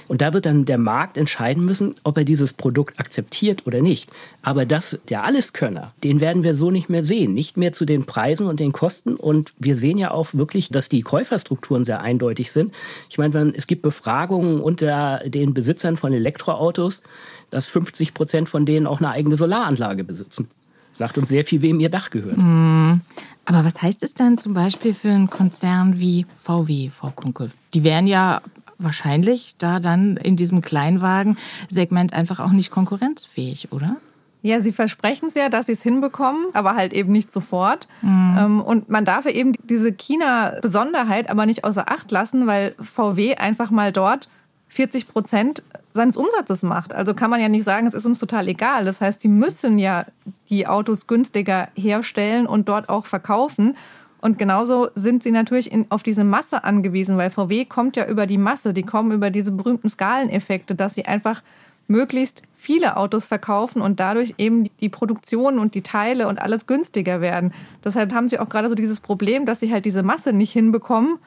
[0.08, 4.10] Und da wird dann der Markt entscheiden müssen, ob er dieses Produkt akzeptiert oder nicht.
[4.42, 7.34] Aber das, der Alleskönner, den werden wir so nicht mehr sehen.
[7.34, 9.14] Nicht mehr zu den Preisen und den Kosten.
[9.14, 12.72] Und wir sehen ja auch wirklich, dass die Käuferstrukturen sehr eindeutig sind.
[13.08, 17.02] Ich meine, es gibt Befragungen unter den Besitzern von Elektroautos,
[17.50, 20.48] dass 50 Prozent von denen auch eine eigene Solaranlage besitzen.
[20.94, 22.36] Sagt uns sehr viel, wem ihr Dach gehört.
[22.36, 23.00] Mm.
[23.46, 27.50] Aber was heißt es dann zum Beispiel für einen Konzern wie VW, Frau Kunkel?
[27.74, 28.42] Die wären ja
[28.78, 33.96] wahrscheinlich da dann in diesem Kleinwagensegment einfach auch nicht konkurrenzfähig, oder?
[34.42, 37.88] Ja, sie versprechen es ja, dass sie es hinbekommen, aber halt eben nicht sofort.
[38.00, 38.62] Mhm.
[38.64, 43.92] Und man darf eben diese China-Besonderheit aber nicht außer Acht lassen, weil VW einfach mal
[43.92, 44.28] dort
[44.70, 46.92] 40 Prozent seines Umsatzes macht.
[46.92, 48.84] Also kann man ja nicht sagen, es ist uns total egal.
[48.84, 50.06] Das heißt, sie müssen ja
[50.48, 53.76] die Autos günstiger herstellen und dort auch verkaufen.
[54.20, 58.26] Und genauso sind sie natürlich in, auf diese Masse angewiesen, weil VW kommt ja über
[58.26, 61.42] die Masse, die kommen über diese berühmten Skaleneffekte, dass sie einfach
[61.88, 67.20] möglichst viele Autos verkaufen und dadurch eben die Produktion und die Teile und alles günstiger
[67.20, 67.52] werden.
[67.82, 71.18] Deshalb haben sie auch gerade so dieses Problem, dass sie halt diese Masse nicht hinbekommen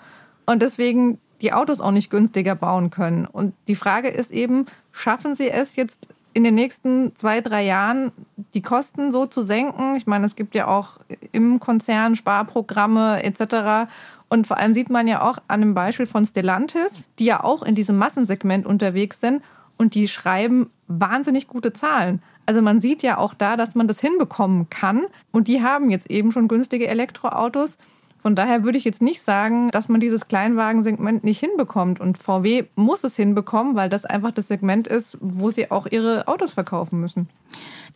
[0.46, 3.26] und deswegen die Autos auch nicht günstiger bauen können.
[3.26, 8.12] Und die Frage ist eben, schaffen sie es jetzt in den nächsten zwei, drei Jahren
[8.54, 9.96] die Kosten so zu senken?
[9.96, 11.00] Ich meine, es gibt ja auch
[11.32, 13.90] im Konzern Sparprogramme etc.
[14.30, 17.64] Und vor allem sieht man ja auch an dem Beispiel von Stellantis, die ja auch
[17.64, 19.44] in diesem Massensegment unterwegs sind
[19.78, 22.22] und die schreiben wahnsinnig gute Zahlen.
[22.46, 25.06] Also man sieht ja auch da, dass man das hinbekommen kann.
[25.32, 27.78] Und die haben jetzt eben schon günstige Elektroautos.
[28.24, 32.00] Von daher würde ich jetzt nicht sagen, dass man dieses Kleinwagensegment nicht hinbekommt.
[32.00, 36.26] Und VW muss es hinbekommen, weil das einfach das Segment ist, wo sie auch ihre
[36.30, 37.28] Autos verkaufen müssen.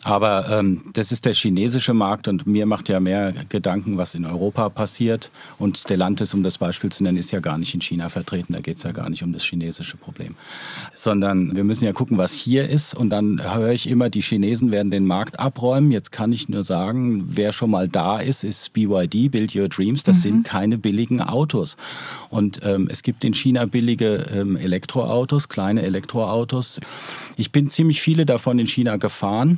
[0.08, 4.24] Aber ähm, das ist der chinesische Markt und mir macht ja mehr Gedanken, was in
[4.24, 5.32] Europa passiert.
[5.60, 8.54] Und Stellantis, um das Beispiel zu nennen, ist ja gar nicht in China vertreten.
[8.54, 10.36] Da geht es ja gar nicht um das chinesische Problem.
[10.94, 12.96] Sondern wir müssen ja gucken, was hier ist.
[12.96, 15.92] Und dann höre ich immer, die Chinesen werden den Markt abräumen.
[15.92, 20.04] Jetzt kann ich nur sagen, wer schon mal da ist, ist BYD, Build Your Dreams.
[20.04, 20.22] Das mhm.
[20.22, 21.76] sind keine billigen Autos.
[22.30, 26.80] Und ähm, es gibt in China billige ähm, Elektroautos, kleine Elektroautos.
[27.36, 29.58] Ich bin ziemlich viele davon in China gefahren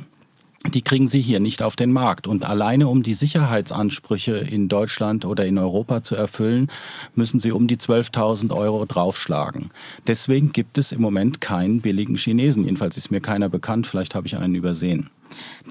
[0.66, 2.26] die kriegen sie hier nicht auf den Markt.
[2.26, 6.70] Und alleine um die Sicherheitsansprüche in Deutschland oder in Europa zu erfüllen,
[7.14, 9.70] müssen sie um die 12.000 Euro draufschlagen.
[10.06, 12.64] Deswegen gibt es im Moment keinen billigen Chinesen.
[12.64, 13.86] Jedenfalls ist mir keiner bekannt.
[13.86, 15.08] Vielleicht habe ich einen übersehen.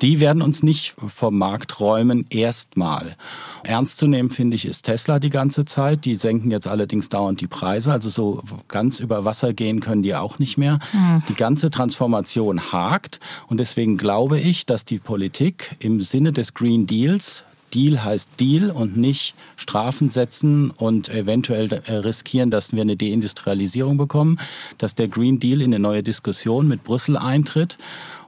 [0.01, 3.15] Die werden uns nicht vom Markt räumen, erstmal.
[3.63, 6.05] Ernst zu nehmen, finde ich, ist Tesla die ganze Zeit.
[6.05, 7.91] Die senken jetzt allerdings dauernd die Preise.
[7.91, 10.79] Also so ganz über Wasser gehen können die auch nicht mehr.
[10.93, 11.23] Mhm.
[11.29, 13.19] Die ganze Transformation hakt.
[13.47, 17.43] Und deswegen glaube ich, dass die Politik im Sinne des Green Deals
[17.73, 24.39] Deal heißt Deal und nicht Strafen setzen und eventuell riskieren, dass wir eine Deindustrialisierung bekommen,
[24.77, 27.77] dass der Green Deal in eine neue Diskussion mit Brüssel eintritt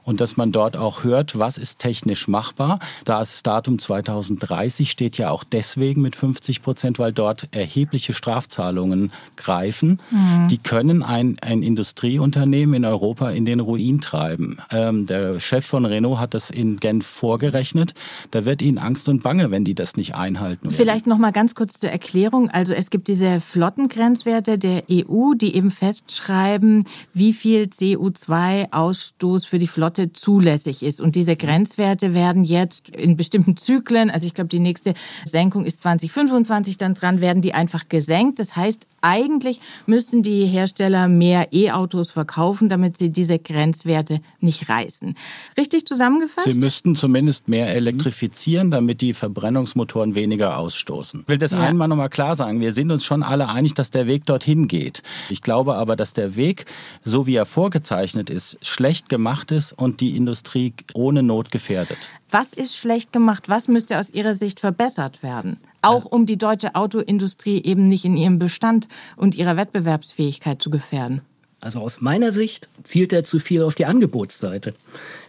[0.04, 2.78] und dass man dort auch hört, was ist technisch machbar.
[3.04, 10.00] Das Datum 2030 steht ja auch deswegen mit 50 Prozent, weil dort erhebliche Strafzahlungen greifen.
[10.10, 10.48] Mhm.
[10.48, 14.58] Die können ein, ein Industrieunternehmen in Europa in den Ruin treiben.
[14.70, 17.94] Ähm, der Chef von Renault hat das in Genf vorgerechnet.
[18.30, 20.70] Da wird ihnen Angst und Bange, wenn die das nicht einhalten.
[20.70, 22.50] Vielleicht noch mal ganz kurz zur Erklärung.
[22.50, 26.84] Also es gibt diese Flottengrenzwerte der EU, die eben festschreiben,
[27.14, 31.00] wie viel CO2-Ausstoß für die Flotte Flotte zulässig ist.
[31.00, 35.80] Und diese Grenzwerte werden jetzt in bestimmten Zyklen, also ich glaube, die nächste Senkung ist
[35.80, 38.38] 2025 dann dran, werden die einfach gesenkt.
[38.38, 45.16] Das heißt, eigentlich müssten die Hersteller mehr E-Autos verkaufen, damit sie diese Grenzwerte nicht reißen.
[45.56, 46.48] Richtig zusammengefasst?
[46.48, 51.22] Sie müssten zumindest mehr elektrifizieren, damit die Verbrennungsmotoren weniger ausstoßen.
[51.22, 51.60] Ich will das ja.
[51.60, 52.60] einmal nochmal klar sagen.
[52.60, 55.02] Wir sind uns schon alle einig, dass der Weg dorthin geht.
[55.28, 56.66] Ich glaube aber, dass der Weg,
[57.04, 62.10] so wie er vorgezeichnet ist, schlecht gemacht ist und die Industrie ohne Not gefährdet.
[62.32, 63.50] Was ist schlecht gemacht?
[63.50, 65.58] Was müsste aus Ihrer Sicht verbessert werden?
[65.82, 71.20] Auch um die deutsche Autoindustrie eben nicht in ihrem Bestand und ihrer Wettbewerbsfähigkeit zu gefährden.
[71.60, 74.74] Also aus meiner Sicht zielt er zu viel auf die Angebotsseite.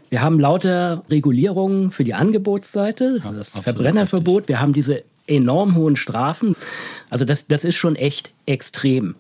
[0.10, 4.38] Wir haben lauter Regulierungen für die Angebotsseite, also das Absolut Verbrennerverbot.
[4.38, 4.50] Richtig.
[4.50, 6.56] Wir haben diese enorm hohen Strafen.
[7.10, 9.16] Also das, das ist schon echt extrem.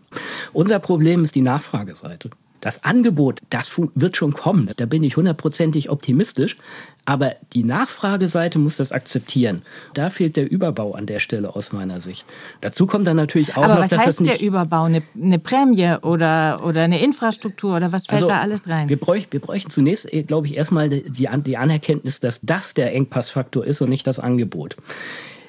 [0.54, 2.30] Unser Problem ist die Nachfrageseite.
[2.64, 4.72] Das Angebot, das wird schon kommen.
[4.78, 6.56] Da bin ich hundertprozentig optimistisch.
[7.04, 9.64] Aber die Nachfrageseite muss das akzeptieren.
[9.94, 12.26] Da fehlt der Überbau an der Stelle aus meiner Sicht.
[12.62, 14.84] Dazu kommt dann natürlich auch Aber noch, was dass heißt das nicht der Überbau?
[14.86, 18.88] Eine, eine Prämie oder, oder eine Infrastruktur oder was fällt Also, da alles rein?
[18.88, 21.04] Wir, bräuch, wir bräuchten zunächst, äh, glaube ich, erstmal die,
[21.44, 24.78] die Anerkenntnis, dass das der Engpassfaktor ist und nicht das Angebot.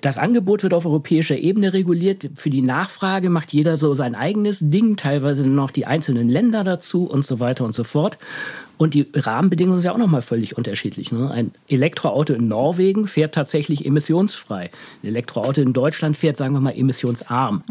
[0.04, 2.28] Das Angebot wird auf europäischer Ebene reguliert.
[2.34, 7.04] Für die Nachfrage macht jeder so sein eigenes Ding, teilweise noch die einzelnen Länder dazu
[7.04, 8.18] und so weiter und so fort.
[8.76, 11.10] Und die Rahmenbedingungen sind ja auch nochmal völlig unterschiedlich.
[11.10, 11.30] Ne?
[11.30, 14.70] Ein Elektroauto in Norwegen fährt tatsächlich emissionsfrei.
[15.02, 17.62] Ein Elektroauto in Deutschland fährt, sagen wir mal, emissionsarm.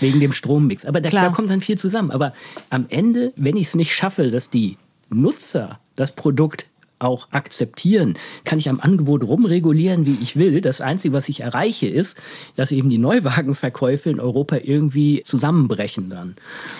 [0.00, 0.84] Wegen dem Strommix.
[0.84, 2.10] Aber da, da kommt dann viel zusammen.
[2.10, 2.32] Aber
[2.70, 4.76] am Ende, wenn ich es nicht schaffe, dass die
[5.08, 6.66] Nutzer das Produkt
[7.00, 10.60] auch akzeptieren, kann ich am Angebot rumregulieren, wie ich will.
[10.60, 12.16] Das Einzige, was ich erreiche, ist,
[12.56, 16.36] dass eben die Neuwagenverkäufe in Europa irgendwie zusammenbrechen dann.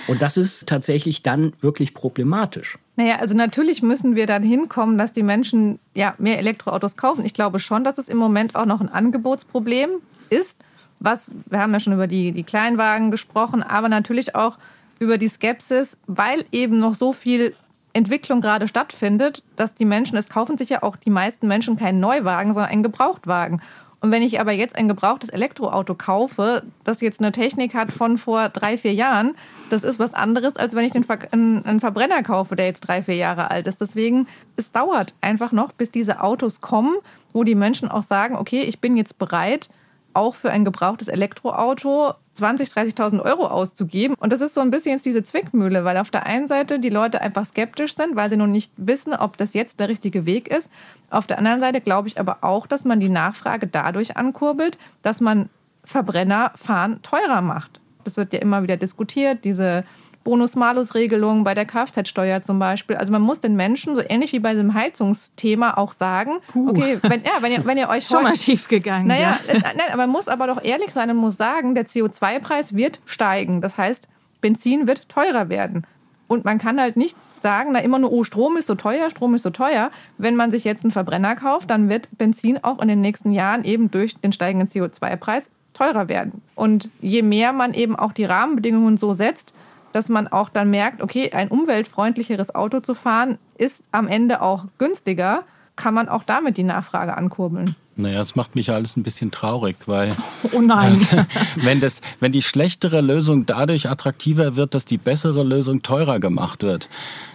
[0.07, 2.79] Und das ist tatsächlich dann wirklich problematisch.
[2.97, 7.25] Naja, also natürlich müssen wir dann hinkommen, dass die Menschen ja mehr Elektroautos kaufen.
[7.25, 9.91] Ich glaube schon, dass es im Moment auch noch ein Angebotsproblem
[10.29, 10.61] ist.
[10.99, 14.59] Was, wir haben ja schon über die, die Kleinwagen gesprochen, aber natürlich auch
[14.99, 17.55] über die Skepsis, weil eben noch so viel
[17.93, 22.01] Entwicklung gerade stattfindet, dass die Menschen, es kaufen sich ja auch die meisten Menschen keinen
[22.01, 23.61] Neuwagen, sondern einen Gebrauchtwagen.
[24.03, 28.17] Und wenn ich aber jetzt ein gebrauchtes Elektroauto kaufe, das jetzt eine Technik hat von
[28.17, 29.35] vor drei, vier Jahren,
[29.69, 33.03] das ist was anderes, als wenn ich den Ver einen, Verbrenner kaufe, der jetzt drei,
[33.03, 33.81] vier Jahre alt ist.
[33.81, 34.27] Deswegen,
[34.57, 36.97] es dauert einfach noch, bis diese Autos kommen,
[37.35, 39.69] wo die Menschen auch sagen, okay, ich bin jetzt bereit,
[40.13, 44.15] auch für ein gebrauchtes Elektroauto 20.000, 30.000 Euro auszugeben.
[44.19, 46.89] Und das ist so ein bisschen jetzt diese Zwickmühle, weil auf der einen Seite die
[46.89, 50.49] Leute einfach skeptisch sind, weil sie noch nicht wissen, ob das jetzt der richtige Weg
[50.49, 50.71] ist.
[51.11, 55.21] Auf der anderen Seite glaube ich aber auch, dass man die Nachfrage dadurch ankurbelt, dass
[55.21, 55.49] man
[55.85, 57.81] Verbrennerfahren teurer macht.
[58.05, 59.85] Das wird ja immer wieder diskutiert, diese
[60.25, 62.97] Bonus-Malus-Regelung bei der Kfz-Steuer zum Beispiel.
[62.97, 67.23] Also man muss den Menschen, so ähnlich wie bei diesem Heizungsthema, auch sagen, okay, wenn,
[67.25, 69.07] ja, wenn, ihr, wenn ihr euch Schon mal schief gegangen.
[69.07, 69.55] naja, ja.
[69.55, 73.61] es, nein, man muss aber doch ehrlich sein und muss sagen, der CO2-Preis wird steigen.
[73.61, 74.09] Das heißt,
[74.41, 75.87] Benzin wird teurer werden.
[76.29, 79.35] Und man kann halt nicht sagen, na immer nur, oh, Strom ist so teuer, Strom
[79.35, 79.91] ist so teuer.
[80.19, 83.65] Wenn man sich jetzt einen Verbrenner kauft, dann wird Benzin auch in den nächsten Jahren
[83.65, 86.43] eben durch den steigenden CO2-Preis teurer werden.
[86.55, 89.55] Und je mehr man eben auch die Rahmenbedingungen so setzt,
[89.93, 94.67] dass man auch dann merkt, okay, ein umweltfreundlicheres Auto zu fahren ist am Ende auch
[94.79, 95.43] günstiger,
[95.77, 97.75] kann man auch damit die Nachfrage ankurbeln.
[97.97, 100.15] Naja, das macht mich alles ein bisschen traurig, weil
[100.53, 101.01] Oh nein.
[101.57, 106.63] wenn, das, wenn die schlechtere Lösung dadurch attraktiver wird, dass die bessere Lösung teurer gemacht
[106.63, 106.89] wird,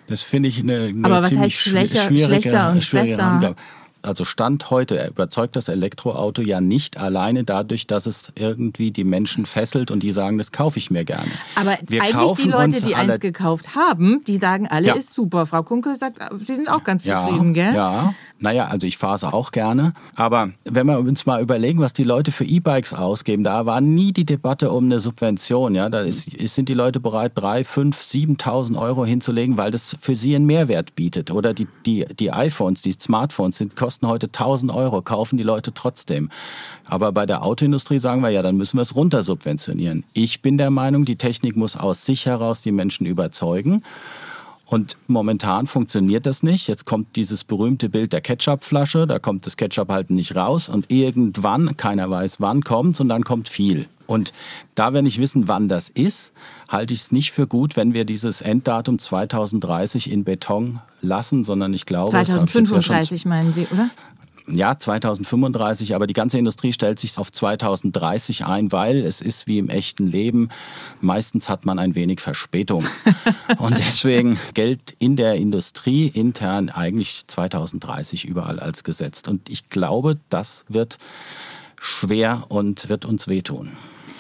[0.08, 3.12] das finde ich eine, eine Aber was ziemlich heißt schlechter- schwi- schwierige, schlechter und schwierige
[3.18, 3.28] besser?
[3.28, 3.56] Angabe.
[4.06, 9.46] Also Stand heute überzeugt das Elektroauto ja nicht alleine dadurch, dass es irgendwie die Menschen
[9.46, 11.30] fesselt und die sagen, das kaufe ich mir gerne.
[11.56, 14.94] Aber Wir eigentlich die Leute, die eins gekauft haben, die sagen alle, Ja.
[14.96, 15.46] ist super.
[15.46, 17.74] Frau Kunkel sagt, sie sind auch ganz Ja, zufrieden, gell?
[17.74, 18.14] ja.
[18.40, 19.94] Naja, also ich fahre auch gerne.
[20.16, 24.12] Aber wenn wir uns mal überlegen, was die Leute für E-Bikes ausgeben, da war nie
[24.12, 25.74] die Debatte um eine Subvention.
[25.74, 30.18] Ja, da ist, sind die Leute bereit, drei, fünf, 7.000 Euro hinzulegen, weil das für
[30.18, 31.32] sie einen Mehrwert bietet.
[31.32, 35.74] Oder die, die, die iPhones, die Smartphones sind, kosten heute 1.000 Euro, kaufen die Leute
[35.74, 36.30] trotzdem.
[36.84, 40.04] Aber bei der Autoindustrie sagen wir ja, dann müssen wir es runtersubventionieren.
[40.14, 43.84] Ich bin der Meinung, die Technik muss aus sich heraus die Menschen überzeugen.
[44.66, 46.68] Und momentan funktioniert das nicht.
[46.68, 50.90] Jetzt kommt dieses berühmte Bild der Ketchupflasche, da kommt das Ketchup halt nicht raus und
[50.90, 53.88] irgendwann, keiner weiß wann kommt's und dann kommt viel.
[54.08, 54.34] Und
[54.76, 56.34] da wir nicht wissen, wann das ist,
[56.70, 61.74] halte ich es nicht für gut, wenn wir dieses Enddatum 2030 in Beton lassen, sondern
[61.74, 63.90] ich glaube, es hat jetzt ja schon 2035 meinen Sie, oder?
[64.48, 69.58] Ja, 2035, aber die ganze Industrie stellt sich auf 2030 ein, weil es ist wie
[69.58, 70.50] im echten Leben.
[71.02, 72.86] Meistens hat man ein wenig Verspätung.
[73.58, 79.28] Und deswegen gilt in der Industrie intern eigentlich 2030 überall als gesetzt.
[79.28, 80.98] Und ich glaube, das wird
[81.80, 83.74] schwer und wird uns wehtun.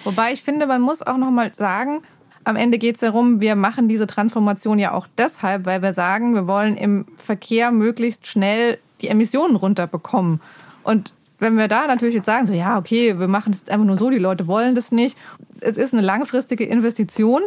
[0.03, 2.01] Wobei ich finde, man muss auch noch mal sagen,
[2.43, 6.35] am Ende geht es darum, wir machen diese Transformation ja auch deshalb, weil wir sagen,
[6.35, 10.41] wir wollen im Verkehr möglichst schnell die Emissionen runterbekommen.
[10.83, 13.85] Und wenn wir da natürlich jetzt sagen, so ja, okay, wir machen es jetzt einfach
[13.85, 15.17] nur so, die Leute wollen das nicht.
[15.61, 17.41] Es ist eine langfristige Investition.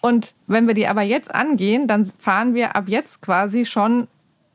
[0.00, 4.06] Und wenn wir die aber jetzt angehen, dann fahren wir ab jetzt quasi schon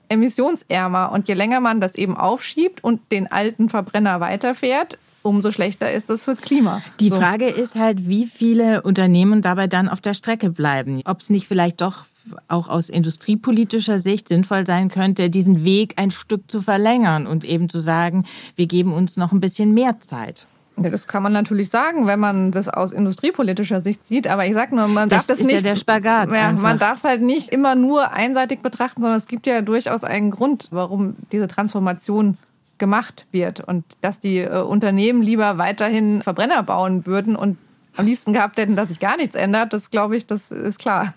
[0.09, 1.11] emissionsärmer.
[1.11, 6.09] Und je länger man das eben aufschiebt und den alten Verbrenner weiterfährt, umso schlechter ist
[6.09, 6.81] das fürs Klima.
[6.99, 7.15] Die So.
[7.15, 11.01] Frage ist halt, wie viele Unternehmen dabei dann auf der Strecke bleiben.
[11.05, 12.05] Ob es nicht vielleicht doch
[12.47, 17.69] auch aus industriepolitischer Sicht sinnvoll sein könnte, diesen Weg ein Stück zu verlängern und eben
[17.69, 20.47] zu sagen, wir geben uns noch ein bisschen mehr Zeit.
[20.81, 24.27] Ja, das kann man natürlich sagen, wenn man das aus industriepolitischer Sicht sieht.
[24.27, 25.63] Aber ich sage nur, man das darf das ist nicht.
[25.63, 26.31] ja der Spagat.
[26.31, 30.03] Ja, man darf es halt nicht immer nur einseitig betrachten, sondern es gibt ja durchaus
[30.03, 32.37] einen Grund, warum diese Transformation
[32.79, 37.57] gemacht wird und dass die äh, Unternehmen lieber weiterhin Verbrenner bauen würden und
[37.95, 39.73] am liebsten gehabt hätten, dass sich gar nichts ändert.
[39.73, 41.13] Das glaube ich, das ist klar.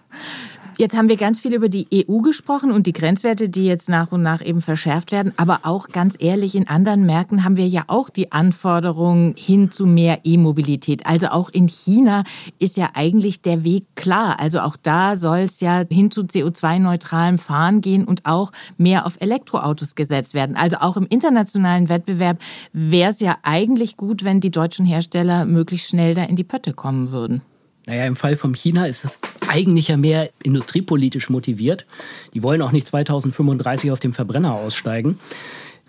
[0.79, 4.13] Jetzt haben wir ganz viel über die EU gesprochen und die Grenzwerte, die jetzt nach
[4.13, 5.33] und nach eben verschärft werden.
[5.39, 9.87] Aber auch ganz ehrlich, in anderen Märkten haben wir ja auch die Anforderungen hin zu
[9.87, 11.07] mehr E-Mobilität.
[11.07, 12.25] Also auch in China
[12.59, 14.39] ist ja eigentlich der Weg klar.
[14.39, 19.17] Also auch da soll es ja hin zu CO2-neutralem Fahren gehen und auch mehr auf
[19.19, 20.57] Elektroautos gesetzt werden.
[20.57, 22.39] Also auch im internationalen Wettbewerb
[22.75, 26.75] wäre es ja eigentlich gut, wenn die deutschen Hersteller möglichst schnell da in die Pötte
[26.75, 27.41] kommen würden.
[27.87, 31.87] Naja, im Fall von China ist es eigentlich ja mehr industriepolitisch motiviert.
[32.35, 35.19] Die wollen auch nicht 2035 aus dem Verbrenner aussteigen.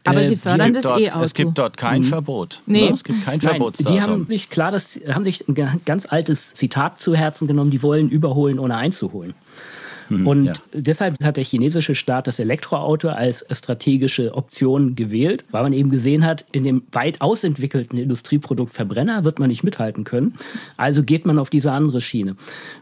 [0.04, 1.24] Aber Äh, sie fördern das dort, E-Auto.
[1.24, 2.62] es gibt dort kein Verbot.
[2.66, 2.86] Nee.
[2.88, 2.94] Ne?
[2.94, 3.94] Es gibt kein Verbotsdatum.
[3.96, 7.72] die haben sich klar, das haben sich ein ganz altes Zitat zu Herzen genommen.
[7.72, 9.34] Die wollen überholen, ohne einzuholen.
[10.10, 10.54] Und ja.
[10.74, 16.26] deshalb hat der chinesische Staat das Elektroauto als strategische Option gewählt, weil man eben gesehen
[16.26, 20.36] hat, in dem weit ausentwickelten Industrieprodukt Verbrenner wird man nicht mithalten können.
[20.78, 22.36] Also geht man auf diese andere Schiene.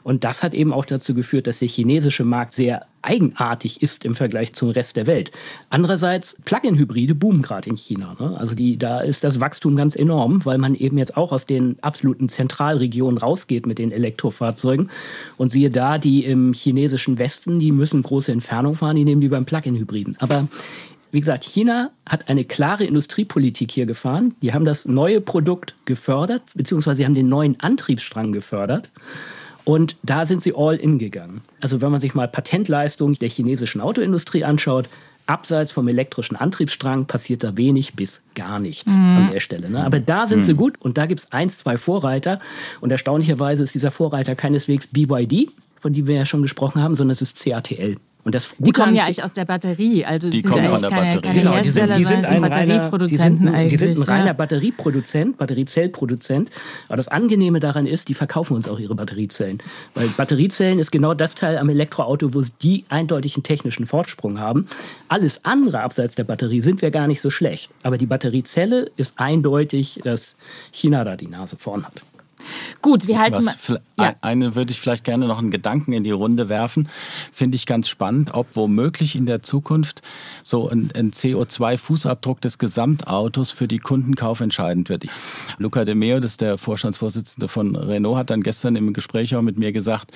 [0.03, 4.15] Und das hat eben auch dazu geführt, dass der chinesische Markt sehr eigenartig ist im
[4.15, 5.31] Vergleich zum Rest der Welt.
[5.69, 8.15] Andererseits, Plug-in-Hybride boomen gerade in China.
[8.19, 8.37] Ne?
[8.37, 11.77] Also die, da ist das Wachstum ganz enorm, weil man eben jetzt auch aus den
[11.81, 14.89] absoluten Zentralregionen rausgeht mit den Elektrofahrzeugen.
[15.37, 19.29] Und siehe da, die im chinesischen Westen, die müssen große Entfernung fahren, die nehmen die
[19.29, 20.17] beim Plug-in-Hybriden.
[20.19, 20.47] Aber
[21.11, 24.35] wie gesagt, China hat eine klare Industriepolitik hier gefahren.
[24.41, 28.89] Die haben das neue Produkt gefördert, beziehungsweise sie haben den neuen Antriebsstrang gefördert.
[29.65, 31.41] Und da sind sie all in gegangen.
[31.59, 34.87] Also wenn man sich mal Patentleistung der chinesischen Autoindustrie anschaut,
[35.25, 39.69] abseits vom elektrischen Antriebsstrang passiert da wenig bis gar nichts an der Stelle.
[39.69, 39.83] Ne?
[39.83, 42.39] Aber da sind sie gut und da gibt es eins, zwei Vorreiter.
[42.79, 45.49] Und erstaunlicherweise ist dieser Vorreiter keineswegs BYD,
[45.79, 47.97] von dem wir ja schon gesprochen haben, sondern es ist CATL.
[48.25, 50.03] Und das Die kommen ja eigentlich aus der Batterie.
[50.03, 51.21] Also Die sind kommen ja von eigentlich der keine, Batterie.
[51.21, 53.69] keine Genau, die sind, Hersteller, die sondern sind sind ein reiner, die Batterieproduzenten sind, eigentlich.
[53.69, 54.33] die sind ein reiner ja.
[54.33, 56.49] Batterieproduzent, Batteriezellproduzent.
[56.87, 59.59] Aber das Angenehme daran ist, die verkaufen uns auch ihre Batteriezellen.
[59.93, 64.65] Weil Batteriezellen ist genau das Teil am Elektroauto, wo sie die eindeutigen technischen Vorsprung haben.
[65.07, 67.69] Alles andere abseits der Batterie sind wir gar nicht so schlecht.
[67.83, 70.35] Aber die Batteriezelle ist eindeutig, dass
[70.71, 72.01] China da die Nase vorn hat.
[72.81, 73.81] Gut, wir halten Was, mal.
[73.97, 74.15] Ja.
[74.21, 76.89] Eine würde ich vielleicht gerne noch einen Gedanken in die Runde werfen.
[77.31, 80.01] Finde ich ganz spannend, ob womöglich in der Zukunft
[80.43, 85.05] so ein, ein CO2-Fußabdruck des Gesamtautos für die Kundenkauf entscheidend wird.
[85.57, 89.41] Luca de Meo, das ist der Vorstandsvorsitzende von Renault, hat dann gestern im Gespräch auch
[89.41, 90.11] mit mir gesagt,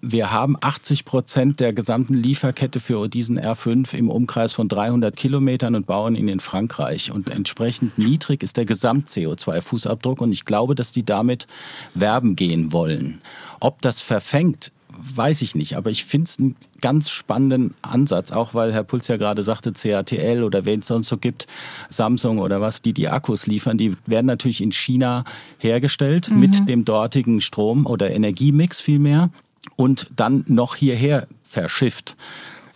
[0.00, 5.74] wir haben 80 Prozent der gesamten Lieferkette für diesen R5 im Umkreis von 300 Kilometern
[5.74, 7.12] und bauen ihn in Frankreich.
[7.12, 10.20] Und entsprechend niedrig ist der Gesamt-CO2-Fußabdruck.
[10.20, 11.46] Und ich glaube, dass die damit
[11.94, 13.20] werben gehen wollen.
[13.60, 14.72] Ob das verfängt,
[15.14, 15.76] weiß ich nicht.
[15.76, 19.72] Aber ich finde es einen ganz spannenden Ansatz, auch weil Herr Puls ja gerade sagte,
[19.72, 21.46] CATL oder wen es sonst so gibt,
[21.88, 25.24] Samsung oder was, die die Akkus liefern, die werden natürlich in China
[25.58, 29.30] hergestellt mit dem dortigen Strom oder Energiemix vielmehr
[29.76, 32.16] und dann noch hierher verschifft.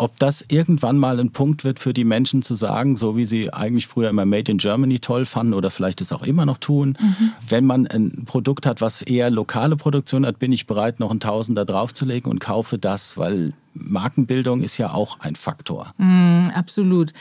[0.05, 3.51] Ob das irgendwann mal ein Punkt wird für die Menschen zu sagen, so wie sie
[3.55, 6.99] eigentlich früher immer Made in Germany toll fanden oder vielleicht es auch immer noch tun,
[7.49, 11.21] wenn man ein Produkt hat, was eher lokale Produktion hat, bin ich bereit, noch einen
[11.21, 15.95] Tausender draufzulegen und kaufe das, weil Markenbildung ist ja auch ein Faktor.
[16.55, 17.15] Absolut.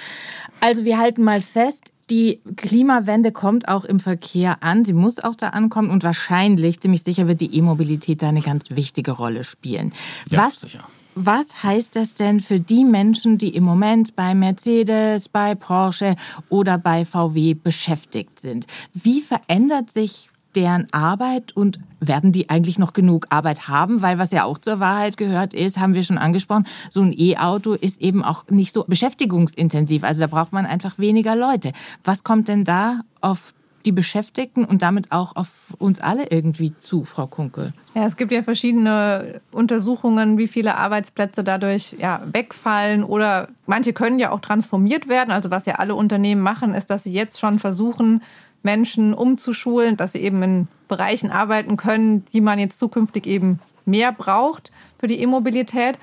[0.60, 4.84] Also wir halten mal fest, die Klimawende kommt auch im Verkehr an.
[4.84, 8.72] Sie muss auch da ankommen und wahrscheinlich, ziemlich sicher, wird die E-Mobilität da eine ganz
[8.72, 9.94] wichtige Rolle spielen.
[10.30, 10.86] Ja, was, sicher.
[11.16, 16.16] Was heißt das denn für die Menschen, die im Moment bei Mercedes, bei Porsche
[16.50, 18.66] oder bei VW beschäftigt sind?
[18.94, 24.02] Wie verändert sich deren Arbeit und werden die eigentlich noch genug Arbeit haben?
[24.02, 27.74] Weil was ja auch zur Wahrheit gehört ist, haben wir schon angesprochen, so ein E-Auto
[27.74, 30.04] ist eben auch nicht so beschäftigungsintensiv.
[30.04, 31.72] Also da braucht man einfach weniger Leute.
[32.04, 33.54] Was kommt denn da auf
[33.86, 37.74] die Beschäftigten und damit auch auf uns alle irgendwie zu, Frau Kunkel?
[37.94, 44.20] Ja, es gibt ja verschiedene Untersuchungen, wie viele Arbeitsplätze dadurch ja, wegfallen oder manche können
[44.20, 45.32] ja auch transformiert werden.
[45.32, 48.22] Also was ja alle Unternehmen machen, ist, dass sie jetzt schon versuchen,
[48.64, 54.12] Menschen umzuschulen, dass sie eben in Bereichen arbeiten können, die man jetzt zukünftig eben mehr
[54.12, 55.98] braucht für die E-Mobilität.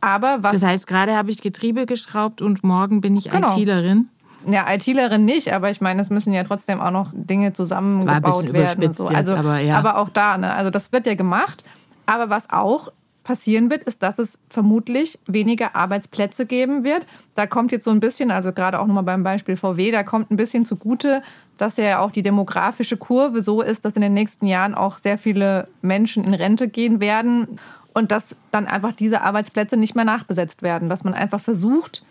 [0.00, 3.56] Aber was Das heißt, gerade habe ich Getriebe geschraubt und morgen bin ich Genau.
[3.58, 4.08] ITlerin.
[4.48, 8.84] Ja, ITlerin nicht, aber ich meine, es müssen ja trotzdem auch noch Dinge zusammengebaut werden.
[8.84, 9.04] Und so.
[9.04, 9.76] jetzt, Also, aber ja.
[9.76, 10.54] aber auch da, ne?
[10.54, 11.64] Also das wird ja gemacht.
[12.06, 12.90] Aber was auch
[13.26, 17.04] passieren wird, ist, dass es vermutlich weniger Arbeitsplätze geben wird.
[17.34, 20.30] Da kommt jetzt so ein bisschen, also gerade auch nochmal beim Beispiel VW, da kommt
[20.30, 21.22] ein bisschen zugute,
[21.58, 25.18] dass ja auch die demografische Kurve so ist, dass in den nächsten Jahren auch sehr
[25.18, 27.58] viele Menschen in Rente gehen werden
[27.94, 32.04] und dass dann einfach diese Arbeitsplätze nicht mehr nachbesetzt werden, dass man einfach versucht,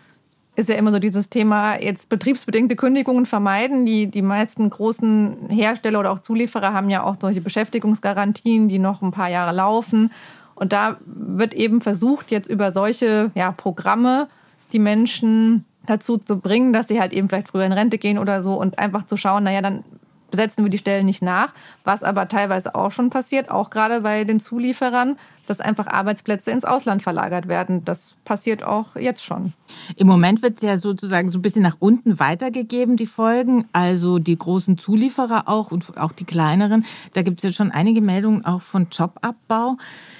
[0.56, 3.84] ist ja immer so dieses Thema, jetzt betriebsbedingte Kündigungen vermeiden.
[3.84, 9.02] Die, die meisten großen Hersteller oder auch Zulieferer haben ja auch solche Beschäftigungsgarantien, die noch
[9.02, 10.10] ein paar Jahre laufen.
[10.54, 14.28] Und da wird eben versucht, jetzt über solche ja, Programme
[14.72, 18.42] die Menschen dazu zu bringen, dass sie halt eben vielleicht früher in Rente gehen oder
[18.42, 19.84] so und einfach zu schauen, naja, dann
[20.30, 21.52] besetzen wir die Stellen nicht nach,
[21.84, 25.16] was aber teilweise auch schon passiert, auch gerade bei den Zulieferern,
[25.46, 27.84] dass einfach Arbeitsplätze ins Ausland verlagert werden.
[27.84, 29.52] Das passiert auch jetzt schon.
[29.96, 33.66] Im Moment wird es ja sozusagen so ein bisschen nach unten weitergegeben, die Folgen.
[33.72, 36.84] Also die großen Zulieferer auch und auch die kleineren.
[37.14, 39.76] Da gibt es ja schon einige Meldungen auch von Jobabbau.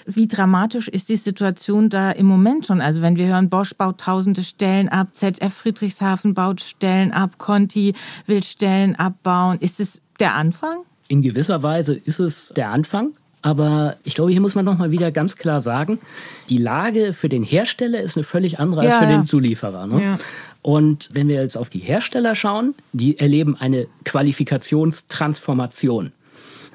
[0.06, 2.80] Wie dramatisch ist die Situation da im Moment schon?
[2.80, 7.94] Also wenn wir hören, Bosch baut tausende Stellen ab, ZF Friedrichshafen baut Stellen ab, Conti
[8.26, 9.58] will Stellen abbauen.
[9.58, 10.78] Ist es der Anfang?
[11.08, 13.12] In gewisser Weise ist es der Anfang.
[13.42, 16.00] Aber ich glaube, hier muss man noch mal wieder ganz klar sagen,
[16.48, 19.16] die Lage für den Hersteller ist eine völlig andere ja, als für ja.
[19.16, 19.86] den Zulieferer.
[19.86, 20.02] Ne?
[20.02, 20.18] Ja.
[20.62, 26.10] Und wenn wir jetzt auf die Hersteller schauen, die erleben eine Qualifikationstransformation.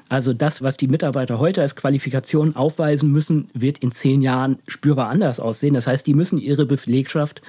[0.08, 5.08] Also das, was die Mitarbeiter heute als Qualifikation aufweisen müssen, wird in zehn Jahren spürbar
[5.08, 5.74] anders aussehen.
[5.74, 7.42] Das heißt, die müssen ihre Belegschaft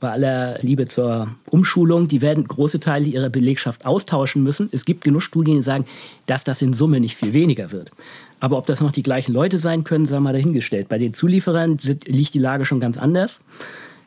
[0.00, 4.68] bei aller Liebe zur Umschulung, die werden große Teile ihrer Belegschaft austauschen müssen.
[4.72, 5.86] Es gibt genug Studien, die sagen,
[6.26, 7.90] dass das in Summe nicht viel weniger wird.
[8.38, 10.88] Aber ob das noch die gleichen Leute sein können, sei mal dahingestellt.
[10.88, 13.40] Bei den Zulieferern liegt die Lage schon ganz anders.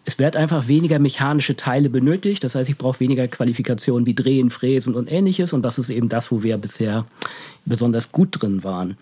[0.05, 2.43] Es wird einfach weniger mechanische Teile benötigt.
[2.43, 5.53] Das heißt, ich brauche weniger Qualifikationen wie Drehen, Fräsen und ähnliches.
[5.53, 7.05] Und das ist eben das, wo wir bisher
[7.65, 8.97] besonders gut drin waren.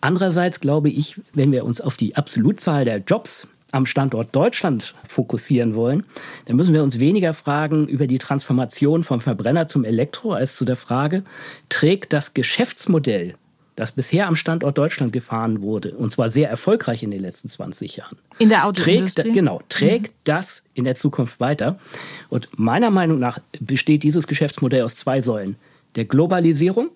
[0.00, 5.74] Andererseits glaube ich, wenn wir uns auf die Absolutzahl der Jobs am Standort Deutschland fokussieren
[5.74, 6.04] wollen,
[6.46, 10.64] dann müssen wir uns weniger fragen über die Transformation vom Verbrenner zum Elektro als zu
[10.64, 11.24] der Frage,
[11.68, 13.34] trägt das Geschäftsmodell,
[13.74, 17.96] das bisher am Standort Deutschland gefahren wurde, und zwar sehr erfolgreich in den letzten 20
[17.96, 18.16] Jahren.
[18.38, 19.22] In der Autoindustrie?
[19.22, 20.20] Trägt, genau, trägt mhm.
[20.22, 21.78] das in der Zukunft weiter.
[22.28, 25.56] Und meiner Meinung nach besteht dieses Geschäftsmodell aus zwei Säulen.
[25.96, 26.90] Der Globalisierung,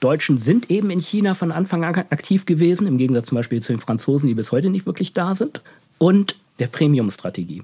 [0.00, 3.72] Deutschen sind eben in China von Anfang an aktiv gewesen, im Gegensatz zum Beispiel zu
[3.72, 5.62] den Franzosen, die bis heute nicht wirklich da sind
[5.98, 7.62] und der Premium-Strategie.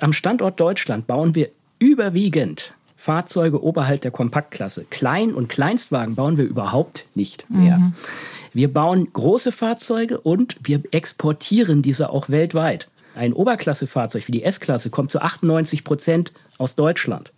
[0.00, 4.84] Am Standort Deutschland bauen wir überwiegend Fahrzeuge oberhalb der Kompaktklasse.
[4.90, 7.78] Klein- und Kleinstwagen bauen wir überhaupt nicht mehr.
[7.78, 7.94] Mhm.
[8.52, 12.88] Wir bauen große Fahrzeuge und wir exportieren diese auch weltweit.
[13.14, 17.32] Ein Oberklassefahrzeug wie die S-Klasse kommt zu 98 Prozent aus Deutschland.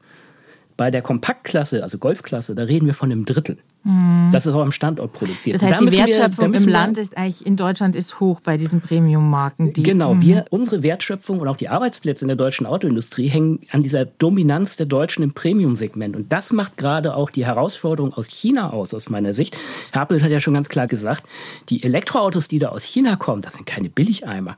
[0.77, 3.59] Bei der Kompaktklasse, also Golfklasse, da reden wir von einem Drittel.
[3.85, 4.31] Mhm.
[4.33, 5.55] Das ist auch am Standort produziert.
[5.55, 8.57] Das heißt, da die Wertschöpfung wir, im Land ist eigentlich in Deutschland ist hoch bei
[8.57, 9.73] diesen Premium-Marken.
[9.73, 10.23] Die, genau, mhm.
[10.23, 14.77] wir, unsere Wertschöpfung und auch die Arbeitsplätze in der deutschen Autoindustrie hängen an dieser Dominanz
[14.77, 16.15] der Deutschen im Premium-Segment.
[16.15, 19.57] Und das macht gerade auch die Herausforderung aus China aus, aus meiner Sicht.
[19.93, 21.25] Herr Appelt hat ja schon ganz klar gesagt,
[21.69, 24.57] die Elektroautos, die da aus China kommen, das sind keine Billigeimer.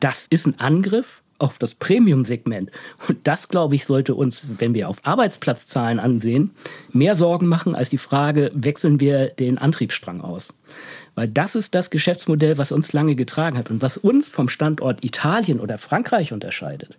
[0.00, 2.70] Das ist ein Angriff auf das Premium-Segment.
[3.08, 6.50] Und das, glaube ich, sollte uns, wenn wir auf Arbeitsplatzzahlen ansehen,
[6.92, 10.54] mehr Sorgen machen als die Frage, wechseln wir den Antriebsstrang aus.
[11.14, 15.04] Weil das ist das Geschäftsmodell, was uns lange getragen hat und was uns vom Standort
[15.04, 16.96] Italien oder Frankreich unterscheidet.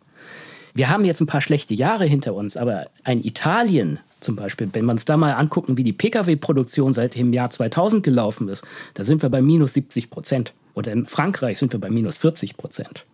[0.74, 4.86] Wir haben jetzt ein paar schlechte Jahre hinter uns, aber ein Italien zum Beispiel, wenn
[4.86, 8.64] wir uns da mal angucken, wie die Pkw-Produktion seit dem Jahr 2000 gelaufen ist,
[8.96, 10.54] da sind wir bei minus 70 Prozent.
[10.74, 13.06] Oder in Frankreich sind wir bei minus 40 Prozent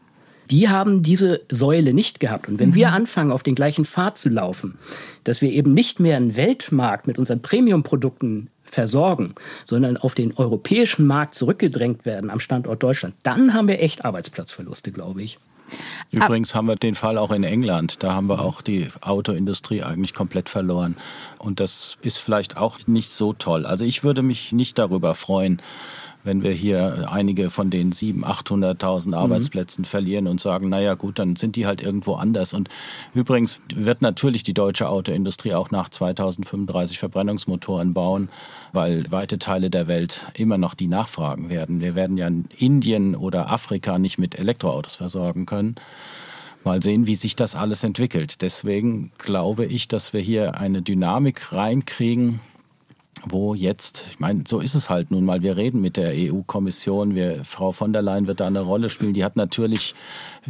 [0.49, 2.47] die haben diese Säule nicht gehabt.
[2.47, 2.75] Und wenn mhm.
[2.75, 4.77] wir anfangen, auf den gleichen Pfad zu laufen,
[5.23, 9.35] dass wir eben nicht mehr einen Weltmarkt mit unseren Premium-Produkten versorgen,
[9.65, 14.91] sondern auf den europäischen Markt zurückgedrängt werden am Standort Deutschland, dann haben wir echt Arbeitsplatzverluste,
[14.91, 15.39] glaube ich.
[16.11, 18.03] Übrigens haben wir den Fall auch in England.
[18.03, 20.97] Da haben wir auch die Autoindustrie eigentlich komplett verloren.
[21.39, 23.65] Und das ist vielleicht auch nicht so toll.
[23.65, 25.61] Also ich würde mich nicht darüber freuen,
[26.23, 29.13] wenn wir hier einige von den 700.000, 800.000 mhm.
[29.13, 29.85] Arbeitsplätzen mhm.
[29.85, 32.53] verlieren und sagen, naja gut, dann sind die halt irgendwo anders.
[32.53, 32.69] Und
[33.13, 38.29] übrigens wird natürlich die deutsche Autoindustrie auch nach 2035 Verbrennungsmotoren bauen,
[38.71, 41.81] weil weite Teile der Welt immer noch die nachfragen werden.
[41.81, 45.75] Wir werden ja in Indien oder Afrika nicht mit Elektroautos versorgen können.
[46.63, 48.41] Mal sehen, wie sich das alles entwickelt.
[48.41, 52.39] Deswegen glaube ich, dass wir hier eine Dynamik reinkriegen,
[53.25, 57.15] wo jetzt, ich meine, so ist es halt nun mal, wir reden mit der EU-Kommission,
[57.43, 59.95] Frau von der Leyen wird da eine Rolle spielen, die hat natürlich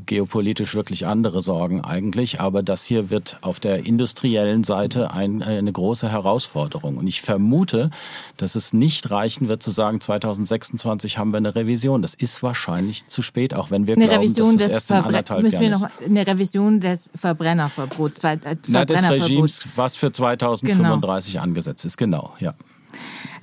[0.06, 2.40] geopolitisch wirklich andere Sorgen eigentlich.
[2.42, 6.98] Aber das hier wird auf der industriellen Seite ein, eine große Herausforderung.
[6.98, 7.90] Und ich vermute,
[8.38, 12.02] dass es nicht reichen wird zu sagen, 2026 haben wir eine Revision.
[12.02, 14.98] Das ist wahrscheinlich zu spät, auch wenn wir eine glauben, Revision dass das erst in
[14.98, 19.04] anderthalb müssen wir Jahren noch eine Revision des Verbrennerverbots, zwei- äh, Na, des.
[19.10, 22.54] Regimes, was für 2035 angesetzt ist, genau, ja.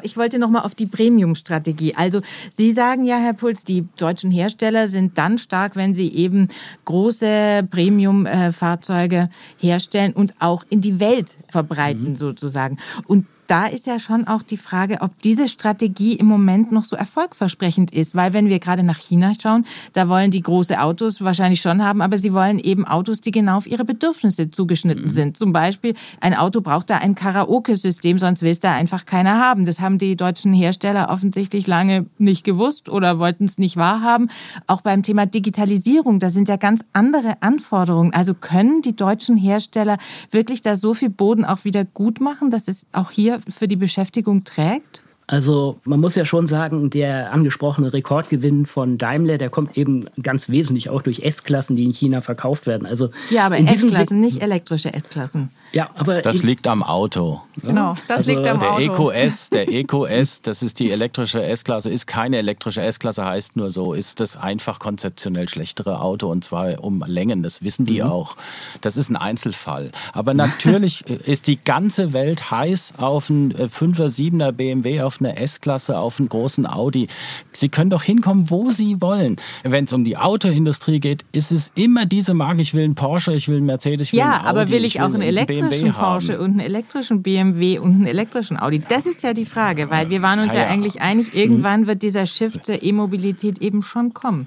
[0.02, 1.94] Ich wollte noch mal auf die Premium-Strategie.
[1.94, 2.20] Also
[2.50, 6.48] Sie sagen ja, Herr Puls, die deutschen Hersteller sind dann stark, wenn sie eben
[6.84, 12.78] große Premium-Fahrzeuge herstellen und auch in die Welt verbreiten sozusagen.
[13.06, 16.94] Und da ist ja schon auch die Frage, ob diese Strategie im Moment noch so
[16.94, 18.14] erfolgversprechend ist.
[18.14, 22.00] Weil wenn wir gerade nach China schauen, da wollen die große Autos wahrscheinlich schon haben,
[22.00, 25.36] aber sie wollen eben Autos, die genau auf ihre Bedürfnisse zugeschnitten sind.
[25.36, 29.66] Zum Beispiel, ein Auto braucht da ein Karaoke-System, sonst will es da einfach keiner haben.
[29.66, 34.30] Das haben die deutschen Hersteller offensichtlich lange nicht gewusst oder wollten es nicht wahrhaben.
[34.68, 38.12] Auch beim Thema Digitalisierung, da sind ja ganz andere Anforderungen.
[38.14, 39.98] Also können die deutschen Hersteller
[40.30, 43.76] wirklich da so viel Boden auch wieder gut machen, dass es auch hier für die
[43.76, 45.02] Beschäftigung trägt?
[45.26, 50.48] Also man muss ja schon sagen, der angesprochene Rekordgewinn von Daimler, der kommt eben ganz
[50.48, 52.84] wesentlich auch durch S-Klassen, die in China verkauft werden.
[52.84, 55.50] Also Ja, aber S-Klassen, nicht elektrische S-Klassen.
[55.72, 57.42] Ja, aber Das liegt am Auto.
[57.62, 58.80] Genau, das Also liegt am Der Auto.
[58.82, 63.56] Eco S, der Eco S, das ist die elektrische S-Klasse, ist keine elektrische S-Klasse, heißt
[63.56, 68.02] nur so, ist das einfach konzeptionell schlechtere Auto und zwar um Längen, das wissen die
[68.02, 68.36] auch.
[68.80, 69.90] Das ist ein Einzelfall.
[70.12, 75.98] Aber natürlich ist die ganze Welt heiß auf einen 5er, 7er BMW, auf eine S-Klasse,
[75.98, 77.08] auf einen großen Audi.
[77.52, 79.36] Sie können doch hinkommen, wo sie wollen.
[79.62, 83.32] Wenn es um die Autoindustrie geht, ist es immer diese Marke, ich will einen Porsche,
[83.34, 85.20] ich will einen Mercedes, ich will Ja, einen aber Audi, will ich auch einen
[85.60, 86.40] BMW elektrischen Porsche haben.
[86.40, 88.80] und einen elektrischen BMW und einen elektrischen Audi?
[88.80, 90.68] Das ist ja die Frage, weil wir waren uns Ja, ja, ja.
[90.68, 94.46] eigentlich einig, irgendwann wird dieser Shift zur E-Mobilität eben schon kommen.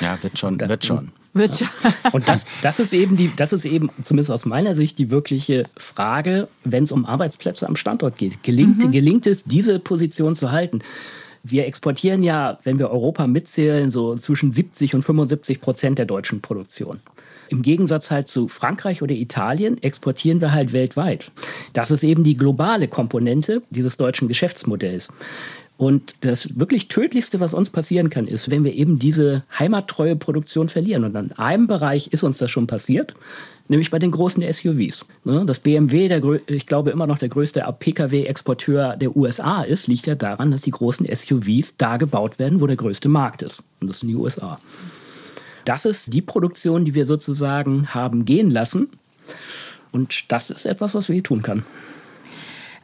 [0.00, 1.12] Ja, wird schon, wird schon.
[1.32, 1.68] Wird schon.
[2.12, 5.64] Und das, das ist eben die, das ist eben zumindest aus meiner Sicht die wirkliche
[5.76, 8.42] Frage, wenn es um Arbeitsplätze am Standort geht.
[8.42, 10.80] Gelingt, gelingt es, diese Position zu halten?
[11.42, 16.42] Wir exportieren ja, wenn wir Europa mitzählen, so zwischen 70 und 75 Prozent der deutschen
[16.42, 17.00] Produktion.
[17.50, 21.32] Im Gegensatz halt zu Frankreich oder Italien exportieren wir halt weltweit.
[21.72, 25.08] Das ist eben die globale Komponente dieses deutschen Geschäftsmodells.
[25.76, 30.68] Und das wirklich Tödlichste, was uns passieren kann, ist, wenn wir eben diese heimattreue Produktion
[30.68, 31.04] verlieren.
[31.04, 33.14] Und an einem Bereich ist uns das schon passiert,
[33.66, 35.06] nämlich bei den großen SUVs.
[35.24, 40.06] Ne, Das BMW, der, ich glaube immer noch der größte Pkw-Exporteur der USA ist, liegt
[40.06, 43.62] ja daran, dass die großen SUVs da gebaut werden, wo der größte Markt ist.
[43.80, 44.60] Und das sind die USA.
[45.64, 48.90] Das ist die Produktion, die wir sozusagen haben gehen lassen.
[49.92, 51.64] Und das ist etwas, was wir tun können.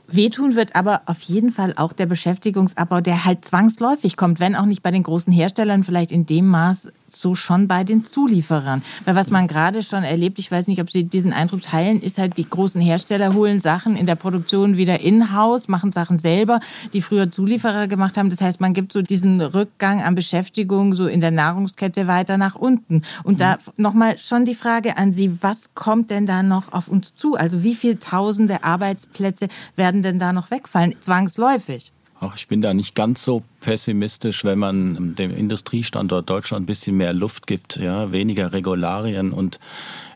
[0.09, 4.65] Wehtun wird aber auf jeden Fall auch der Beschäftigungsabbau, der halt zwangsläufig kommt, wenn auch
[4.65, 8.83] nicht bei den großen Herstellern, vielleicht in dem Maß so schon bei den Zulieferern.
[9.05, 12.19] Weil was man gerade schon erlebt, ich weiß nicht, ob Sie diesen Eindruck teilen, ist
[12.19, 16.61] halt, die großen Hersteller holen Sachen in der Produktion wieder in-house, machen Sachen selber,
[16.93, 18.31] die früher Zulieferer gemacht haben.
[18.31, 22.55] Das heißt, man gibt so diesen Rückgang an Beschäftigung so in der Nahrungskette weiter nach
[22.55, 23.03] unten.
[23.23, 27.15] Und da nochmal schon die Frage an Sie, was kommt denn da noch auf uns
[27.15, 27.37] zu?
[27.37, 30.95] Also wie viele tausende Arbeitsplätze werden denn da noch wegfallen?
[31.01, 31.93] Zwangsläufig.
[32.19, 36.97] Ach, ich bin da nicht ganz so pessimistisch, wenn man dem Industriestandort Deutschland ein bisschen
[36.97, 39.61] mehr Luft gibt, ja, weniger Regularien und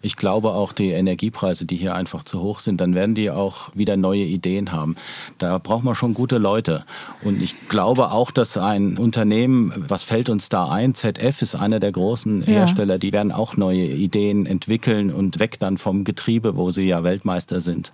[0.02, 3.70] ich glaube auch die Energiepreise, die hier einfach zu hoch sind, dann werden die auch
[3.74, 4.96] wieder neue Ideen haben.
[5.38, 6.84] Da braucht man schon gute Leute.
[7.22, 10.94] Und ich glaube auch, dass ein Unternehmen, was fällt uns da ein?
[10.94, 12.46] ZF ist einer der großen Ja.
[12.46, 17.04] Hersteller, die werden auch neue Ideen entwickeln und weg dann vom Getriebe, wo sie ja
[17.04, 17.92] Weltmeister sind.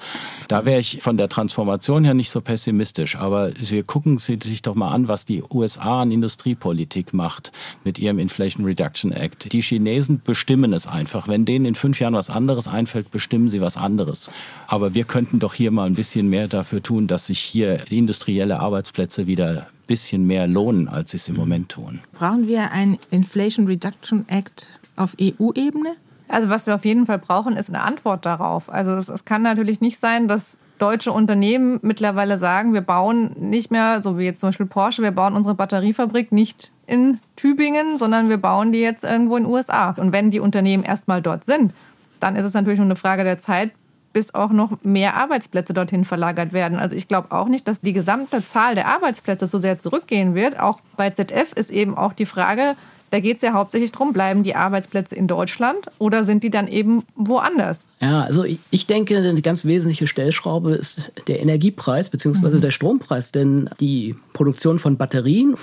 [0.49, 3.17] Da wäre ich von der Transformation her nicht so pessimistisch.
[3.17, 7.53] Aber wir gucken Sie sich doch mal an, was die USA an Industriepolitik macht
[7.85, 9.53] mit ihrem Inflation Reduction Act.
[9.53, 11.29] Die Chinesen bestimmen es einfach.
[11.29, 14.31] Wenn denen in fünf Jahren was anderes einfällt, bestimmen sie was anderes.
[14.67, 18.61] Aber wir könnten doch hier mal ein bisschen mehr dafür tun, dass sich hier industrielle
[18.61, 22.01] Arbeitsplätze wieder ein bisschen mehr lohnen, als sie es im Moment tun.
[22.13, 25.97] Brauchen wir einen Inflation Reduction Act auf EU-Ebene?
[26.29, 28.73] Also was wir auf jeden Fall brauchen, ist eine Antwort darauf.
[28.73, 33.71] Also es, es kann natürlich nicht sein, dass deutsche Unternehmen mittlerweile sagen, wir bauen nicht
[33.71, 38.29] mehr, so wie jetzt zum Beispiel Porsche, wir bauen unsere Batteriefabrik nicht in Tübingen, sondern
[38.29, 39.91] wir bauen die jetzt irgendwo in den USA.
[39.91, 41.73] Und wenn die Unternehmen erstmal dort sind,
[42.21, 43.73] dann ist es natürlich nur eine Frage der Zeit,
[44.13, 46.79] bis auch noch mehr Arbeitsplätze dorthin verlagert werden.
[46.79, 50.59] Also ich glaube auch nicht, dass die gesamte Zahl der Arbeitsplätze so sehr zurückgehen wird.
[50.59, 52.77] Auch bei ZF ist eben auch die Frage,
[53.11, 56.67] da geht es ja hauptsächlich darum, bleiben die Arbeitsplätze in Deutschland oder sind die dann
[56.67, 57.87] eben woanders?
[58.01, 62.59] Ja, also ich, ich denke, eine ganz wesentliche Stellschraube ist der Energiepreis bzw.
[62.59, 65.57] der Strompreis, denn die Produktion von Batterien,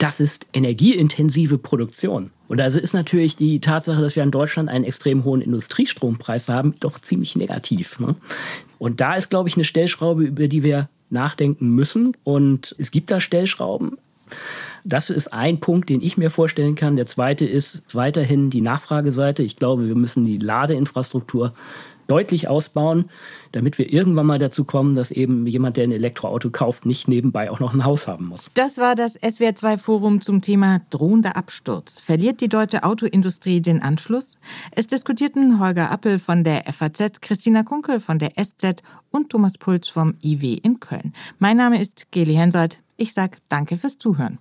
[0.00, 2.30] das ist energieintensive Produktion.
[2.48, 6.74] Und also ist natürlich die Tatsache, dass wir in Deutschland einen extrem hohen Industriestrompreis haben,
[6.80, 8.00] doch ziemlich negativ.
[8.00, 8.16] Ne?
[8.78, 12.16] Und da ist, glaube ich, eine Stellschraube, über die wir nachdenken müssen.
[12.24, 13.98] Und es gibt da Stellschrauben.
[14.84, 16.96] Das ist ein Punkt, den ich mir vorstellen kann.
[16.96, 19.42] Der zweite ist weiterhin die Nachfrageseite.
[19.42, 21.52] Ich glaube, wir müssen die Ladeinfrastruktur
[22.10, 23.10] deutlich ausbauen,
[23.52, 27.50] damit wir irgendwann mal dazu kommen, dass eben jemand, der ein Elektroauto kauft, nicht nebenbei
[27.50, 28.46] auch noch ein Haus haben muss.
[28.54, 32.00] Das war das SWR2-Forum zum Thema drohender Absturz.
[32.00, 34.38] Verliert die deutsche Autoindustrie den Anschluss?
[34.72, 39.88] Es diskutierten Holger Appel von der FAZ, Christina Kunkel von der SZ und Thomas Puls
[39.88, 41.12] vom IW in Köln.
[41.38, 42.78] Mein Name ist Geli Hensoldt.
[42.96, 44.38] Ich sage danke fürs Zuhören.